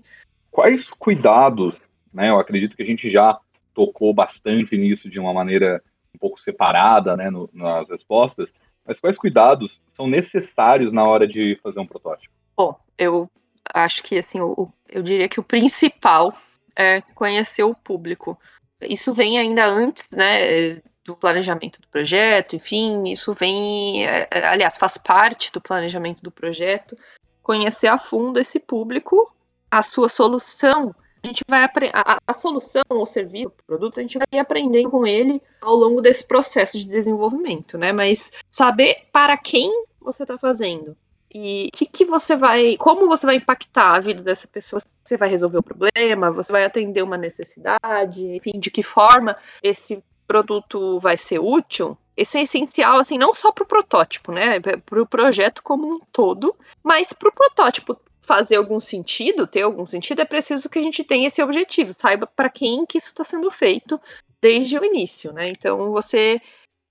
[0.49, 1.75] Quais cuidados,
[2.13, 2.29] né?
[2.29, 3.37] Eu acredito que a gente já
[3.73, 5.83] tocou bastante nisso de uma maneira
[6.17, 8.49] um pouco separada né, no, nas respostas,
[8.85, 12.33] mas quais cuidados são necessários na hora de fazer um protótipo?
[12.55, 13.29] Bom, eu
[13.71, 16.33] acho que assim, eu, eu diria que o principal
[16.75, 18.39] é conhecer o público.
[18.81, 24.77] Isso vem ainda antes, né, do planejamento do projeto, enfim, isso vem, é, é, aliás,
[24.77, 26.97] faz parte do planejamento do projeto,
[27.41, 29.33] conhecer a fundo esse público,
[29.71, 30.93] a sua solução
[31.27, 35.05] a gente vai a, a solução, o serviço, o produto, a gente vai aprendendo com
[35.05, 37.91] ele ao longo desse processo de desenvolvimento, né?
[37.91, 40.95] Mas saber para quem você está fazendo
[41.33, 44.81] e que, que você vai, como você vai impactar a vida dessa pessoa?
[45.03, 50.01] Você vai resolver o problema, você vai atender uma necessidade, enfim, de que forma esse
[50.25, 51.97] produto vai ser útil?
[52.15, 54.59] Isso é essencial, assim, não só para o protótipo, né?
[54.59, 59.87] Para o projeto como um todo, mas para o protótipo fazer algum sentido, ter algum
[59.87, 63.23] sentido, é preciso que a gente tenha esse objetivo, saiba para quem que isso está
[63.23, 63.99] sendo feito
[64.41, 65.49] desde o início, né?
[65.49, 66.41] Então você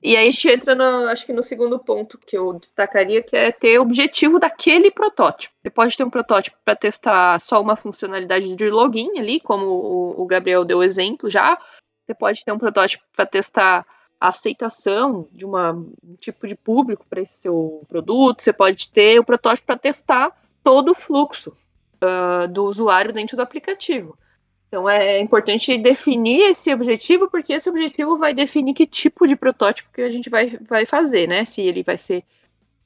[0.02, 3.36] e aí a gente entra no, acho que no segundo ponto que eu destacaria, que
[3.36, 5.54] é ter objetivo daquele protótipo.
[5.62, 10.26] Você pode ter um protótipo para testar só uma funcionalidade de login ali, como o,
[10.26, 11.58] Gabriel deu exemplo já.
[12.06, 13.86] Você pode ter um protótipo para testar
[14.20, 18.42] a aceitação de uma, um tipo de público para esse seu produto.
[18.42, 20.32] Você pode ter o protótipo para testar
[20.66, 21.56] todo o fluxo
[22.02, 24.18] uh, do usuário dentro do aplicativo.
[24.66, 29.88] Então é importante definir esse objetivo, porque esse objetivo vai definir que tipo de protótipo
[29.94, 31.44] que a gente vai, vai fazer, né?
[31.44, 32.24] Se ele vai ser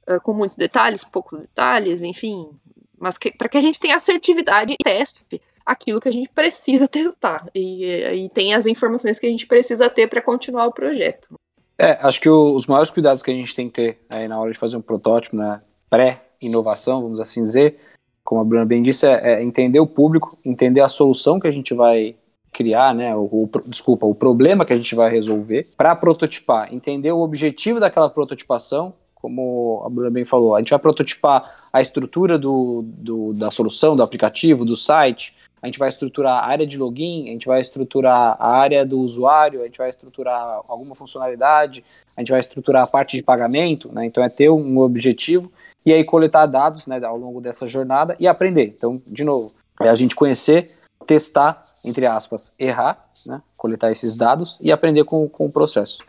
[0.07, 2.51] uh, com muitos detalhes, poucos detalhes, enfim.
[2.99, 7.49] Mas para que a gente tenha assertividade e teste aquilo que a gente precisa testar.
[7.55, 7.83] E,
[8.25, 11.35] e tem as informações que a gente precisa ter para continuar o projeto.
[11.79, 14.38] É, acho que o, os maiores cuidados que a gente tem que ter aí na
[14.38, 15.62] hora de fazer um protótipo, né?
[15.88, 17.76] Pré inovação, vamos assim dizer,
[18.24, 21.50] como a Bruna bem disse, é, é entender o público, entender a solução que a
[21.50, 22.16] gente vai
[22.53, 27.12] criar, né, o, o, desculpa, o problema que a gente vai resolver para prototipar, entender
[27.12, 32.38] o objetivo daquela prototipação, como a Bruna bem falou, a gente vai prototipar a estrutura
[32.38, 36.79] do, do, da solução, do aplicativo, do site, a gente vai estruturar a área de
[36.79, 41.85] login, a gente vai estruturar a área do usuário, a gente vai estruturar alguma funcionalidade,
[42.16, 44.07] a gente vai estruturar a parte de pagamento, né?
[44.07, 45.53] Então é ter um objetivo
[45.85, 48.75] e aí coletar dados né, ao longo dessa jornada e aprender.
[48.77, 50.73] Então, de novo, é a gente conhecer,
[51.07, 56.05] testar, entre aspas, errar, né, coletar esses dados e aprender com, com o processo.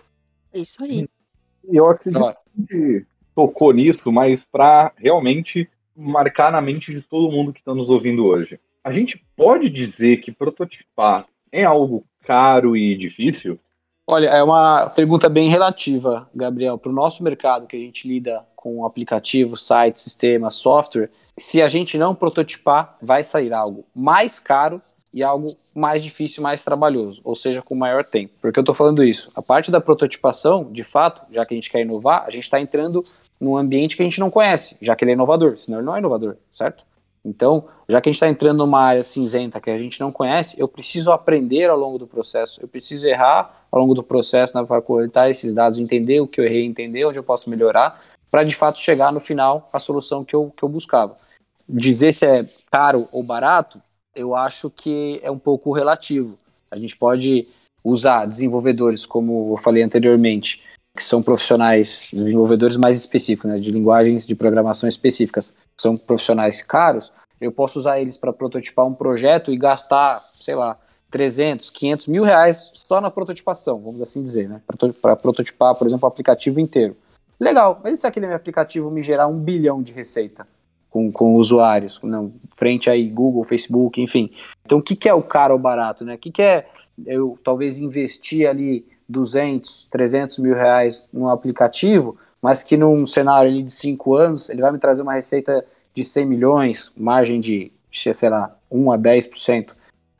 [0.53, 1.07] É isso aí.
[1.69, 7.31] Eu acredito que a gente tocou nisso, mas para realmente marcar na mente de todo
[7.31, 8.59] mundo que está nos ouvindo hoje.
[8.83, 13.59] A gente pode dizer que prototipar é algo caro e difícil?
[14.07, 16.77] Olha, é uma pergunta bem relativa, Gabriel.
[16.77, 21.67] Para o nosso mercado que a gente lida com aplicativo, site, sistema, software, se a
[21.67, 24.79] gente não prototipar, vai sair algo mais caro
[25.11, 28.33] e algo mais difícil, mais trabalhoso, ou seja, com maior tempo.
[28.39, 29.31] Por que eu estou falando isso?
[29.35, 32.61] A parte da prototipação, de fato, já que a gente quer inovar, a gente está
[32.61, 33.03] entrando
[33.39, 35.95] num ambiente que a gente não conhece, já que ele é inovador, senão ele não
[35.95, 36.85] é inovador, certo?
[37.25, 40.55] Então, já que a gente está entrando numa área cinzenta que a gente não conhece,
[40.59, 44.63] eu preciso aprender ao longo do processo, eu preciso errar ao longo do processo né,
[44.63, 48.45] para coletar esses dados, entender o que eu errei, entender onde eu posso melhorar, para
[48.45, 51.17] de fato chegar no final a solução que eu, que eu buscava.
[51.67, 53.81] dizer se é caro ou barato,
[54.15, 56.39] eu acho que é um pouco relativo.
[56.71, 57.47] A gente pode
[57.83, 60.63] usar desenvolvedores, como eu falei anteriormente,
[60.95, 67.11] que são profissionais, desenvolvedores mais específicos, né, de linguagens de programação específicas, são profissionais caros,
[67.39, 70.77] eu posso usar eles para prototipar um projeto e gastar, sei lá,
[71.09, 74.61] 300, 500 mil reais só na prototipação, vamos assim dizer, né?
[75.01, 76.95] Para prototipar, por exemplo, o aplicativo inteiro.
[77.41, 80.47] Legal, mas e se aquele aplicativo me gerar um bilhão de receita
[80.91, 84.29] com, com usuários, não, frente aí Google, Facebook, enfim.
[84.63, 86.13] Então, o que, que é o caro ou barato, né?
[86.13, 86.67] O que, que é
[87.03, 93.63] eu talvez investir ali 200, 300 mil reais num aplicativo, mas que num cenário ali
[93.63, 98.29] de 5 anos, ele vai me trazer uma receita de 100 milhões, margem de, sei
[98.29, 99.71] lá, 1 a 10%.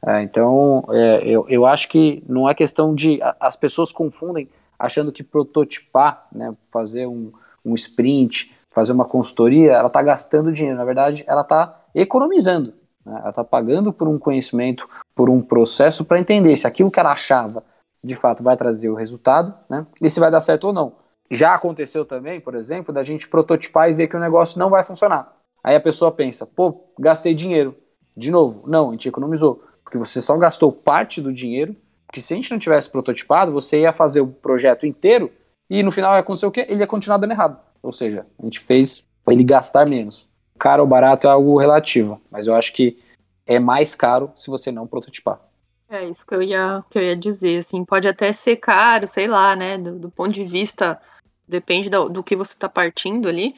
[0.07, 3.19] É, então, é, eu, eu acho que não é questão de.
[3.39, 4.49] As pessoas confundem
[4.86, 7.32] achando que prototipar, né, fazer um,
[7.63, 10.78] um sprint, fazer uma consultoria, ela está gastando dinheiro.
[10.78, 12.74] Na verdade, ela está economizando.
[13.06, 17.00] Né, ela está pagando por um conhecimento, por um processo para entender se aquilo que
[17.00, 17.63] ela achava
[18.04, 20.94] de fato vai trazer o resultado né, e se vai dar certo ou não.
[21.30, 24.84] Já aconteceu também, por exemplo, da gente prototipar e ver que o negócio não vai
[24.84, 25.38] funcionar.
[25.63, 27.76] Aí a pessoa pensa, pô, gastei dinheiro.
[28.17, 31.76] De novo, não, a gente economizou porque você só gastou parte do dinheiro,
[32.12, 35.32] porque se a gente não tivesse prototipado, você ia fazer o projeto inteiro
[35.69, 36.65] e no final ia acontecer o quê?
[36.67, 37.58] Ele ia continuar dando errado.
[37.82, 40.28] Ou seja, a gente fez ele gastar menos.
[40.60, 43.02] Caro ou barato é algo relativo, mas eu acho que
[43.47, 45.39] é mais caro se você não prototipar.
[45.89, 49.28] É isso que eu ia, que eu ia dizer, assim, pode até ser caro, sei
[49.28, 51.00] lá, né, do, do ponto de vista,
[51.47, 53.56] depende do, do que você está partindo ali,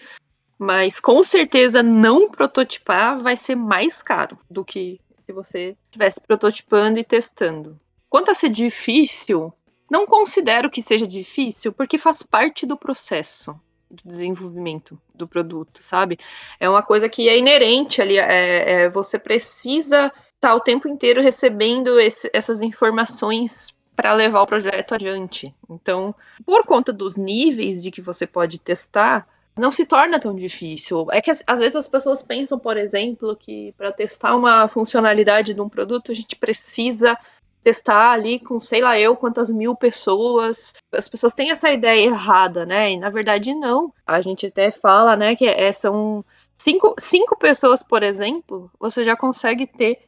[0.59, 6.99] mas com certeza não prototipar vai ser mais caro do que se você estivesse prototipando
[6.99, 7.79] e testando.
[8.13, 9.51] Quanto a ser difícil,
[9.89, 16.19] não considero que seja difícil, porque faz parte do processo do desenvolvimento do produto, sabe?
[16.59, 20.87] É uma coisa que é inerente ali, é, é você precisa estar tá o tempo
[20.87, 25.51] inteiro recebendo esse, essas informações para levar o projeto adiante.
[25.67, 26.13] Então,
[26.45, 31.07] por conta dos níveis de que você pode testar, não se torna tão difícil.
[31.11, 35.61] É que às vezes as pessoas pensam, por exemplo, que para testar uma funcionalidade de
[35.61, 37.17] um produto a gente precisa
[37.63, 40.73] testar ali com sei lá eu quantas mil pessoas.
[40.91, 42.91] As pessoas têm essa ideia errada, né?
[42.91, 43.93] E na verdade não.
[44.05, 46.23] A gente até fala, né, que é, são
[46.57, 49.99] cinco, cinco pessoas, por exemplo, você já consegue ter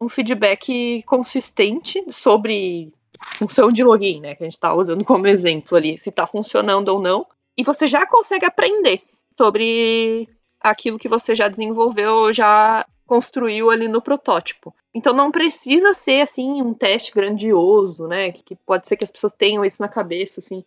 [0.00, 2.92] um feedback consistente sobre
[3.36, 4.34] função de login, né?
[4.34, 7.26] Que a gente está usando como exemplo ali, se está funcionando ou não
[7.60, 9.02] e você já consegue aprender
[9.36, 10.26] sobre
[10.60, 14.74] aquilo que você já desenvolveu, já construiu ali no protótipo.
[14.94, 18.32] Então não precisa ser assim um teste grandioso, né?
[18.32, 20.64] Que, pode ser que as pessoas tenham isso na cabeça, assim,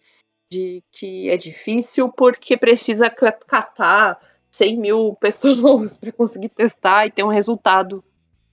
[0.50, 7.24] de que é difícil porque precisa catar 100 mil pessoas para conseguir testar e ter
[7.24, 8.04] um resultado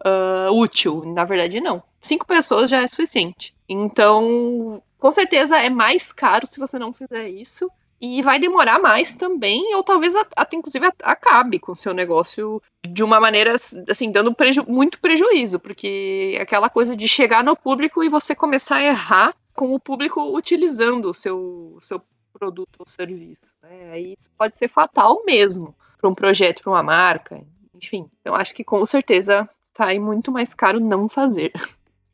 [0.04, 1.04] uh, útil.
[1.04, 1.82] Na verdade, não.
[2.00, 3.54] Cinco pessoas já é suficiente.
[3.68, 7.70] Então, com certeza é mais caro se você não fizer isso.
[8.00, 13.04] E vai demorar mais também, ou talvez até inclusive acabe com o seu negócio de
[13.04, 18.08] uma maneira assim, dando preju muito prejuízo, porque aquela coisa de chegar no público e
[18.08, 22.00] você começar a errar com o público utilizando o seu, seu
[22.32, 23.54] produto ou serviço.
[23.62, 23.90] Né?
[23.92, 28.08] Aí isso pode ser fatal mesmo para um projeto, para uma marca, enfim.
[28.24, 31.52] Eu acho que com certeza sai muito mais caro não fazer.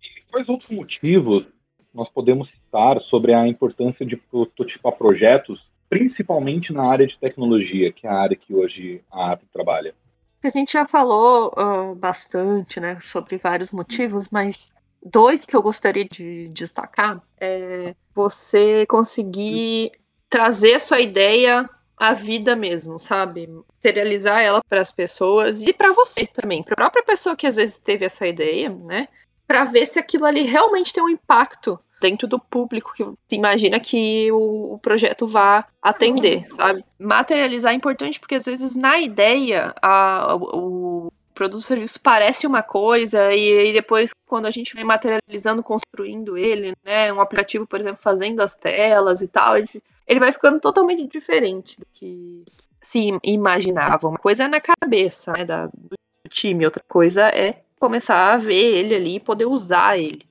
[0.03, 1.47] E quais outros motivos
[1.95, 8.07] nós podemos citar sobre a importância de prototipar projetos principalmente na área de tecnologia, que
[8.07, 9.95] é a área que hoje a AP trabalha?
[10.43, 14.73] A gente já falou uh, bastante, né, sobre vários motivos, mas
[15.05, 19.93] dois que eu gostaria de destacar é você conseguir
[20.29, 23.49] trazer sua ideia à vida mesmo, sabe?
[23.77, 27.57] Materializar ela para as pessoas e para você também, para a própria pessoa que às
[27.57, 29.09] vezes teve essa ideia, né?
[29.47, 32.93] Para ver se aquilo ali realmente tem um impacto dentro do público
[33.29, 36.85] que imagina que o, o, projeto vá atender, sabe?
[36.99, 42.47] Materializar é importante porque às vezes na ideia a, o, o produto ou serviço parece
[42.47, 47.67] uma coisa e, e, depois quando a gente vem materializando, construindo ele, né, um aplicativo,
[47.67, 52.43] por exemplo, fazendo as telas e tal, ele vai ficando totalmente diferente do que
[52.83, 54.09] se imaginava.
[54.09, 55.97] Uma coisa é na cabeça né, da, do
[56.29, 60.27] time, outra coisa é começar a ver ele ali e poder usar ele.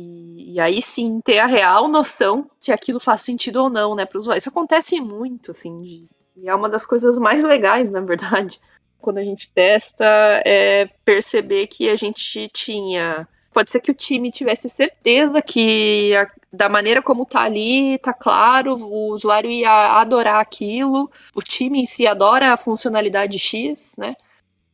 [0.00, 4.06] E, e, aí sim ter a real noção se aquilo faz sentido ou não, né,
[4.06, 4.38] para o usuário.
[4.38, 8.58] Isso acontece muito, assim, de, e é uma das coisas mais legais, na verdade,
[9.00, 10.04] quando a gente testa,
[10.44, 13.28] é perceber que a gente tinha.
[13.52, 18.12] Pode ser que o time tivesse certeza que a, da maneira como tá ali, tá
[18.12, 24.14] claro, o usuário ia adorar aquilo, o time em si adora a funcionalidade X, né?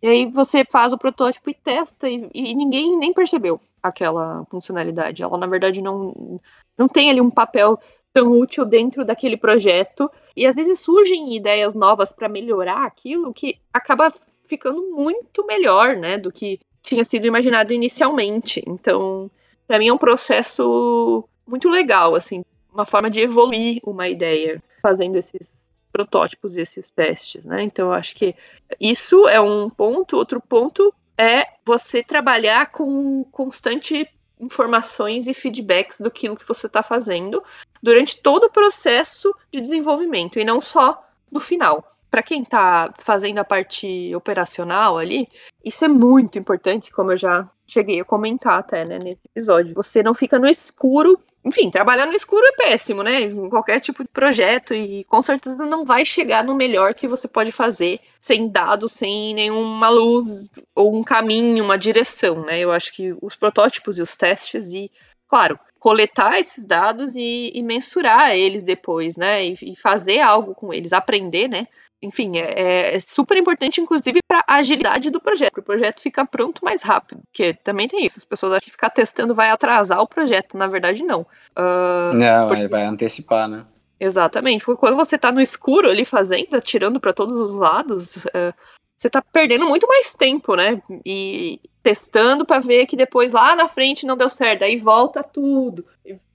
[0.06, 5.20] E aí você faz o protótipo e testa, e, e ninguém nem percebeu aquela funcionalidade.
[5.20, 6.38] Ela, na verdade, não,
[6.78, 7.76] não tem ali um papel
[8.12, 10.08] tão útil dentro daquele projeto.
[10.36, 14.14] E às vezes surgem ideias novas para melhorar aquilo que acaba
[14.46, 18.62] ficando muito melhor, né, do que tinha sido imaginado inicialmente.
[18.64, 19.28] Então,
[19.66, 25.16] para mim é um processo muito legal, assim, uma forma de evoluir uma ideia fazendo
[25.16, 27.62] esses protótipos e esses testes, né?
[27.62, 28.34] Então, eu acho que
[28.80, 30.16] isso é um ponto.
[30.16, 34.08] Outro ponto é você trabalhar com constante
[34.38, 37.42] informações e feedbacks do que você está fazendo
[37.82, 43.38] durante todo o processo de desenvolvimento e não só no final para quem está fazendo
[43.38, 45.28] a parte operacional ali,
[45.64, 49.74] isso é muito importante, como eu já cheguei a comentar até, né, nesse episódio.
[49.74, 51.18] Você não fica no escuro.
[51.44, 53.20] Enfim, trabalhar no escuro é péssimo, né?
[53.20, 57.28] Em qualquer tipo de projeto e com certeza não vai chegar no melhor que você
[57.28, 62.58] pode fazer sem dados, sem nenhuma luz ou um caminho, uma direção, né?
[62.58, 64.90] Eu acho que os protótipos e os testes e
[65.28, 69.46] claro, coletar esses dados e, e mensurar eles depois, né?
[69.46, 71.66] E, e, fazer algo com eles, aprender, né?
[72.02, 76.26] Enfim, é, é, super importante, inclusive, para a agilidade do projeto, para o projeto ficar
[76.26, 77.20] pronto mais rápido.
[77.26, 80.66] Porque também tem isso, as pessoas acham que ficar testando vai atrasar o projeto, na
[80.66, 81.22] verdade, não.
[81.56, 82.68] Uh, não, porque...
[82.68, 83.66] vai antecipar, né?
[83.98, 88.54] Exatamente, porque quando você está no escuro ali fazendo, atirando para todos os lados, uh,
[88.98, 90.82] você está perdendo muito mais tempo, né?
[91.04, 95.84] E testando para ver que depois lá na frente não deu certo, aí volta tudo.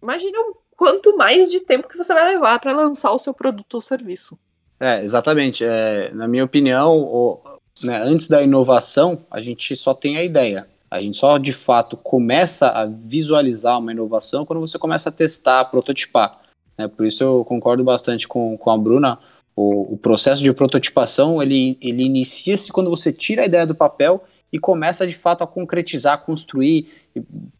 [0.01, 0.37] Imagina
[0.75, 4.37] quanto mais de tempo que você vai levar para lançar o seu produto ou serviço.
[4.81, 5.63] É, exatamente.
[5.63, 7.39] É, na minha opinião, o,
[7.83, 10.67] né, antes da inovação, a gente só tem a ideia.
[10.89, 15.59] A gente só de fato começa a visualizar uma inovação quando você começa a testar,
[15.59, 16.41] a prototipar.
[16.75, 16.87] Né?
[16.87, 19.19] Por isso eu concordo bastante com, com a Bruna.
[19.55, 24.23] O, o processo de prototipação ele, ele inicia-se quando você tira a ideia do papel
[24.51, 26.87] e começa de fato a concretizar, construir,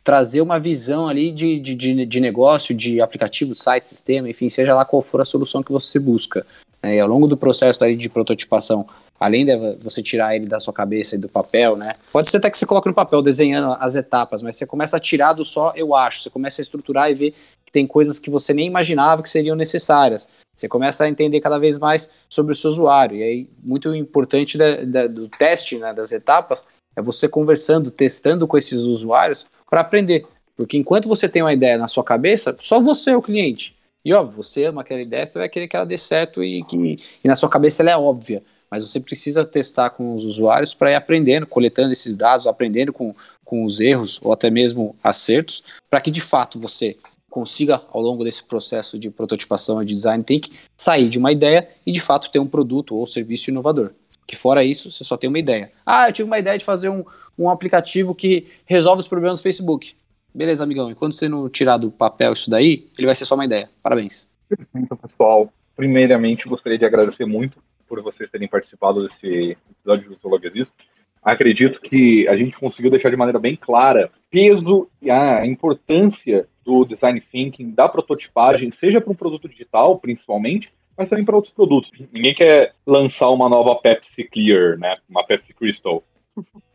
[0.03, 4.84] trazer uma visão ali de, de, de, negócio, de aplicativo, site, sistema, enfim, seja lá
[4.84, 6.45] qual for a solução que você busca.
[6.82, 6.95] Né?
[6.95, 8.86] E ao longo do processo aí de prototipação,
[9.19, 11.95] além de você tirar ele da sua cabeça e do papel, né?
[12.11, 14.99] Pode ser até que você coloque no papel desenhando as etapas, mas você começa a
[14.99, 18.29] tirar do só eu acho, você começa a estruturar e ver que tem coisas que
[18.29, 20.27] você nem imaginava que seriam necessárias.
[20.57, 23.17] Você começa a entender cada vez mais sobre o seu usuário.
[23.17, 26.65] E aí, muito importante da, da, do teste, né, das etapas,
[26.95, 30.27] é você conversando, testando com esses usuários para aprender.
[30.55, 33.75] Porque enquanto você tem uma ideia na sua cabeça, só você é o cliente.
[34.04, 36.97] E óbvio, você ama aquela ideia, você vai querer que ela dê certo e que
[37.24, 38.43] e na sua cabeça ela é óbvia.
[38.70, 43.14] Mas você precisa testar com os usuários para ir aprendendo, coletando esses dados, aprendendo com,
[43.43, 46.95] com os erros ou até mesmo acertos, para que de fato você
[47.30, 51.91] consiga, ao longo desse processo de prototipação e design thinking, sair de uma ideia e
[51.91, 53.91] de fato ter um produto ou serviço inovador.
[54.26, 55.72] Que fora isso, você só tem uma ideia.
[55.86, 57.04] Ah, eu tive uma ideia de fazer um,
[57.38, 59.95] um aplicativo que resolve os problemas do Facebook.
[60.34, 60.89] Beleza, amigão.
[60.89, 63.69] E quando você não tirar do papel isso daí, ele vai ser só uma ideia.
[63.84, 64.29] Parabéns.
[64.47, 65.51] Perfeito, pessoal.
[65.75, 70.73] Primeiramente, gostaria de agradecer muito por vocês terem participado desse episódio do Zoolog Existe.
[71.21, 76.86] Acredito que a gente conseguiu deixar de maneira bem clara peso e a importância do
[76.86, 81.91] design thinking, da prototipagem, seja para um produto digital, principalmente, mas também para outros produtos.
[82.11, 84.97] Ninguém quer lançar uma nova Pepsi Clear, né?
[85.09, 86.03] Uma Pepsi Crystal.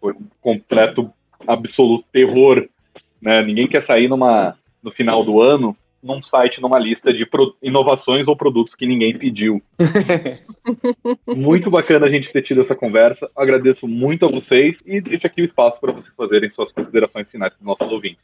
[0.00, 1.10] Foi um completo,
[1.46, 2.68] absoluto terror
[3.20, 3.42] né?
[3.42, 7.28] Ninguém quer sair numa, no final do ano num site, numa lista de
[7.62, 9.60] inovações ou produtos que ninguém pediu.
[11.26, 13.28] muito bacana a gente ter tido essa conversa.
[13.34, 17.52] Agradeço muito a vocês e deixo aqui o espaço para vocês fazerem suas considerações finais
[17.52, 18.20] para os nossos ouvintes.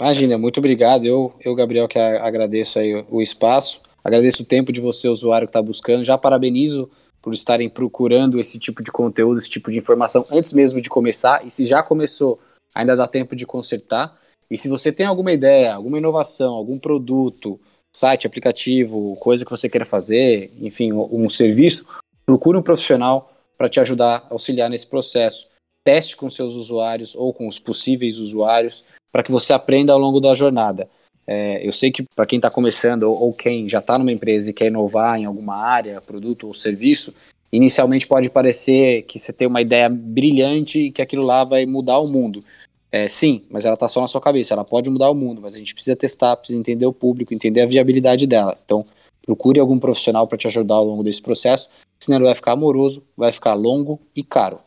[0.00, 1.04] Imagina, muito obrigado.
[1.04, 3.82] Eu, eu Gabriel, que agradeço aí o espaço.
[4.04, 6.04] Agradeço o tempo de você, usuário, que está buscando.
[6.04, 6.88] Já parabenizo
[7.20, 11.44] por estarem procurando esse tipo de conteúdo, esse tipo de informação antes mesmo de começar.
[11.44, 12.38] E se já começou,
[12.74, 14.18] ainda dá tempo de consertar.
[14.50, 17.60] E se você tem alguma ideia, alguma inovação, algum produto,
[17.94, 21.86] site, aplicativo, coisa que você queira fazer, enfim, um serviço,
[22.24, 25.48] procure um profissional para te ajudar, auxiliar nesse processo.
[25.84, 30.20] Teste com seus usuários ou com os possíveis usuários para que você aprenda ao longo
[30.20, 30.88] da jornada.
[31.26, 34.48] É, eu sei que para quem está começando ou, ou, quem já está numa empresa
[34.48, 37.14] e quer inovar em alguma área, produto ou serviço,
[37.52, 41.98] inicialmente pode parecer que você tem uma ideia brilhante e que aquilo lá vai mudar
[41.98, 42.42] o mundo.
[42.90, 44.54] É, sim, mas ela está só na sua cabeça.
[44.54, 47.60] Ela pode mudar o mundo, mas a gente precisa testar, precisa entender o público, entender
[47.60, 48.56] a viabilidade dela.
[48.64, 48.84] Então,
[49.22, 51.68] procure algum profissional para te ajudar ao longo desse processo,
[51.98, 54.60] senão ele vai ficar amoroso, vai ficar longo e caro.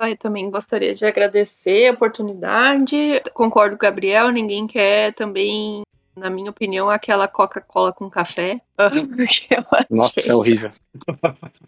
[0.00, 3.20] Eu também gostaria de agradecer a oportunidade.
[3.34, 5.82] Concordo com o Gabriel, ninguém quer também
[6.18, 8.60] na minha opinião, aquela Coca-Cola com café.
[9.90, 10.70] Nossa, isso é horrível.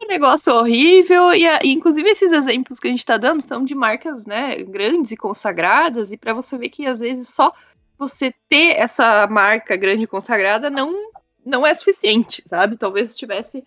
[0.03, 1.33] Um negócio horrível.
[1.33, 5.13] E, e, inclusive, esses exemplos que a gente está dando são de marcas né, grandes
[5.13, 6.13] e consagradas.
[6.13, 7.53] E para você ver que, às vezes, só
[7.99, 11.11] você ter essa marca grande e consagrada não,
[11.45, 12.77] não é suficiente, sabe?
[12.77, 13.65] Talvez tivesse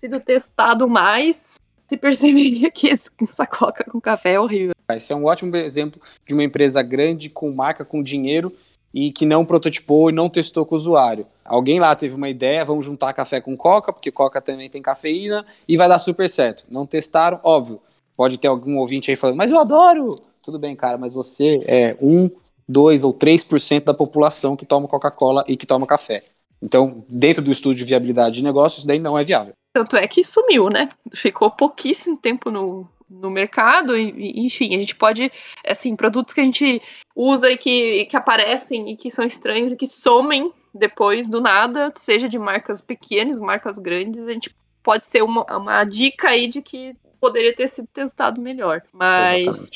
[0.00, 4.74] sido testado mais, se perceberia que essa coca com café é horrível.
[4.90, 8.52] Esse é um ótimo exemplo de uma empresa grande, com marca, com dinheiro,
[8.92, 11.26] e que não prototipou e não testou com o usuário.
[11.44, 15.46] Alguém lá teve uma ideia, vamos juntar café com coca, porque coca também tem cafeína,
[15.66, 16.64] e vai dar super certo.
[16.70, 17.80] Não testaram, óbvio.
[18.16, 20.16] Pode ter algum ouvinte aí falando, mas eu adoro!
[20.42, 22.30] Tudo bem, cara, mas você é um,
[22.66, 26.24] dois ou três por cento da população que toma Coca-Cola e que toma café.
[26.60, 29.52] Então, dentro do estudo de viabilidade de negócios, isso daí não é viável.
[29.72, 30.88] Tanto é que sumiu, né?
[31.14, 35.30] Ficou pouquíssimo tempo no, no mercado, e, enfim, a gente pode,
[35.66, 36.82] assim, produtos que a gente
[37.14, 41.90] usa e que, que aparecem e que são estranhos e que somem depois do nada,
[41.94, 46.62] seja de marcas pequenas, marcas grandes, a gente pode ser uma, uma dica aí de
[46.62, 48.82] que poderia ter sido testado melhor.
[48.92, 49.70] Mas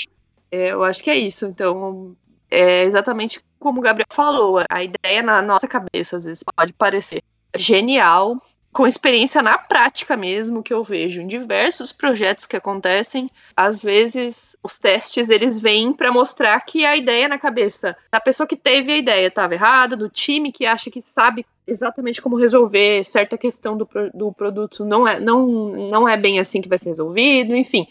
[0.51, 1.47] é, eu acho que é isso.
[1.47, 2.17] Então,
[2.51, 7.23] é exatamente como o Gabriel falou, a ideia na nossa cabeça às vezes pode parecer
[7.57, 8.41] genial,
[8.73, 14.57] com experiência na prática mesmo que eu vejo em diversos projetos que acontecem, às vezes
[14.63, 18.91] os testes eles vêm para mostrar que a ideia na cabeça da pessoa que teve
[18.91, 23.77] a ideia estava errada, do time que acha que sabe exatamente como resolver certa questão
[23.77, 27.87] do, do produto não é não, não é bem assim que vai ser resolvido, enfim.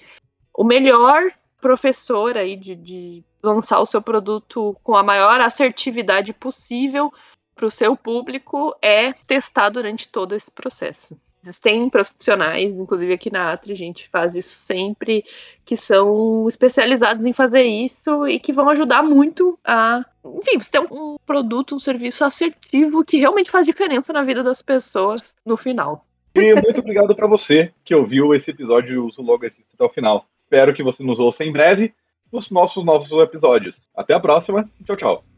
[0.53, 7.13] O melhor professor aí de, de lançar o seu produto com a maior assertividade possível
[7.61, 11.15] para o seu público é testar durante todo esse processo.
[11.43, 15.23] Existem profissionais, inclusive aqui na Atri, a gente faz isso sempre,
[15.63, 20.79] que são especializados em fazer isso e que vão ajudar muito a, enfim, você ter
[20.79, 26.03] um produto, um serviço assertivo que realmente faz diferença na vida das pessoas no final.
[26.33, 29.89] E muito obrigado para você que ouviu esse episódio e usa logo esse até o
[29.89, 30.25] final.
[30.43, 31.93] Espero que você nos ouça em breve
[32.31, 33.75] nos nossos novos episódios.
[33.95, 34.67] Até a próxima.
[34.85, 35.30] Tchau, tchau.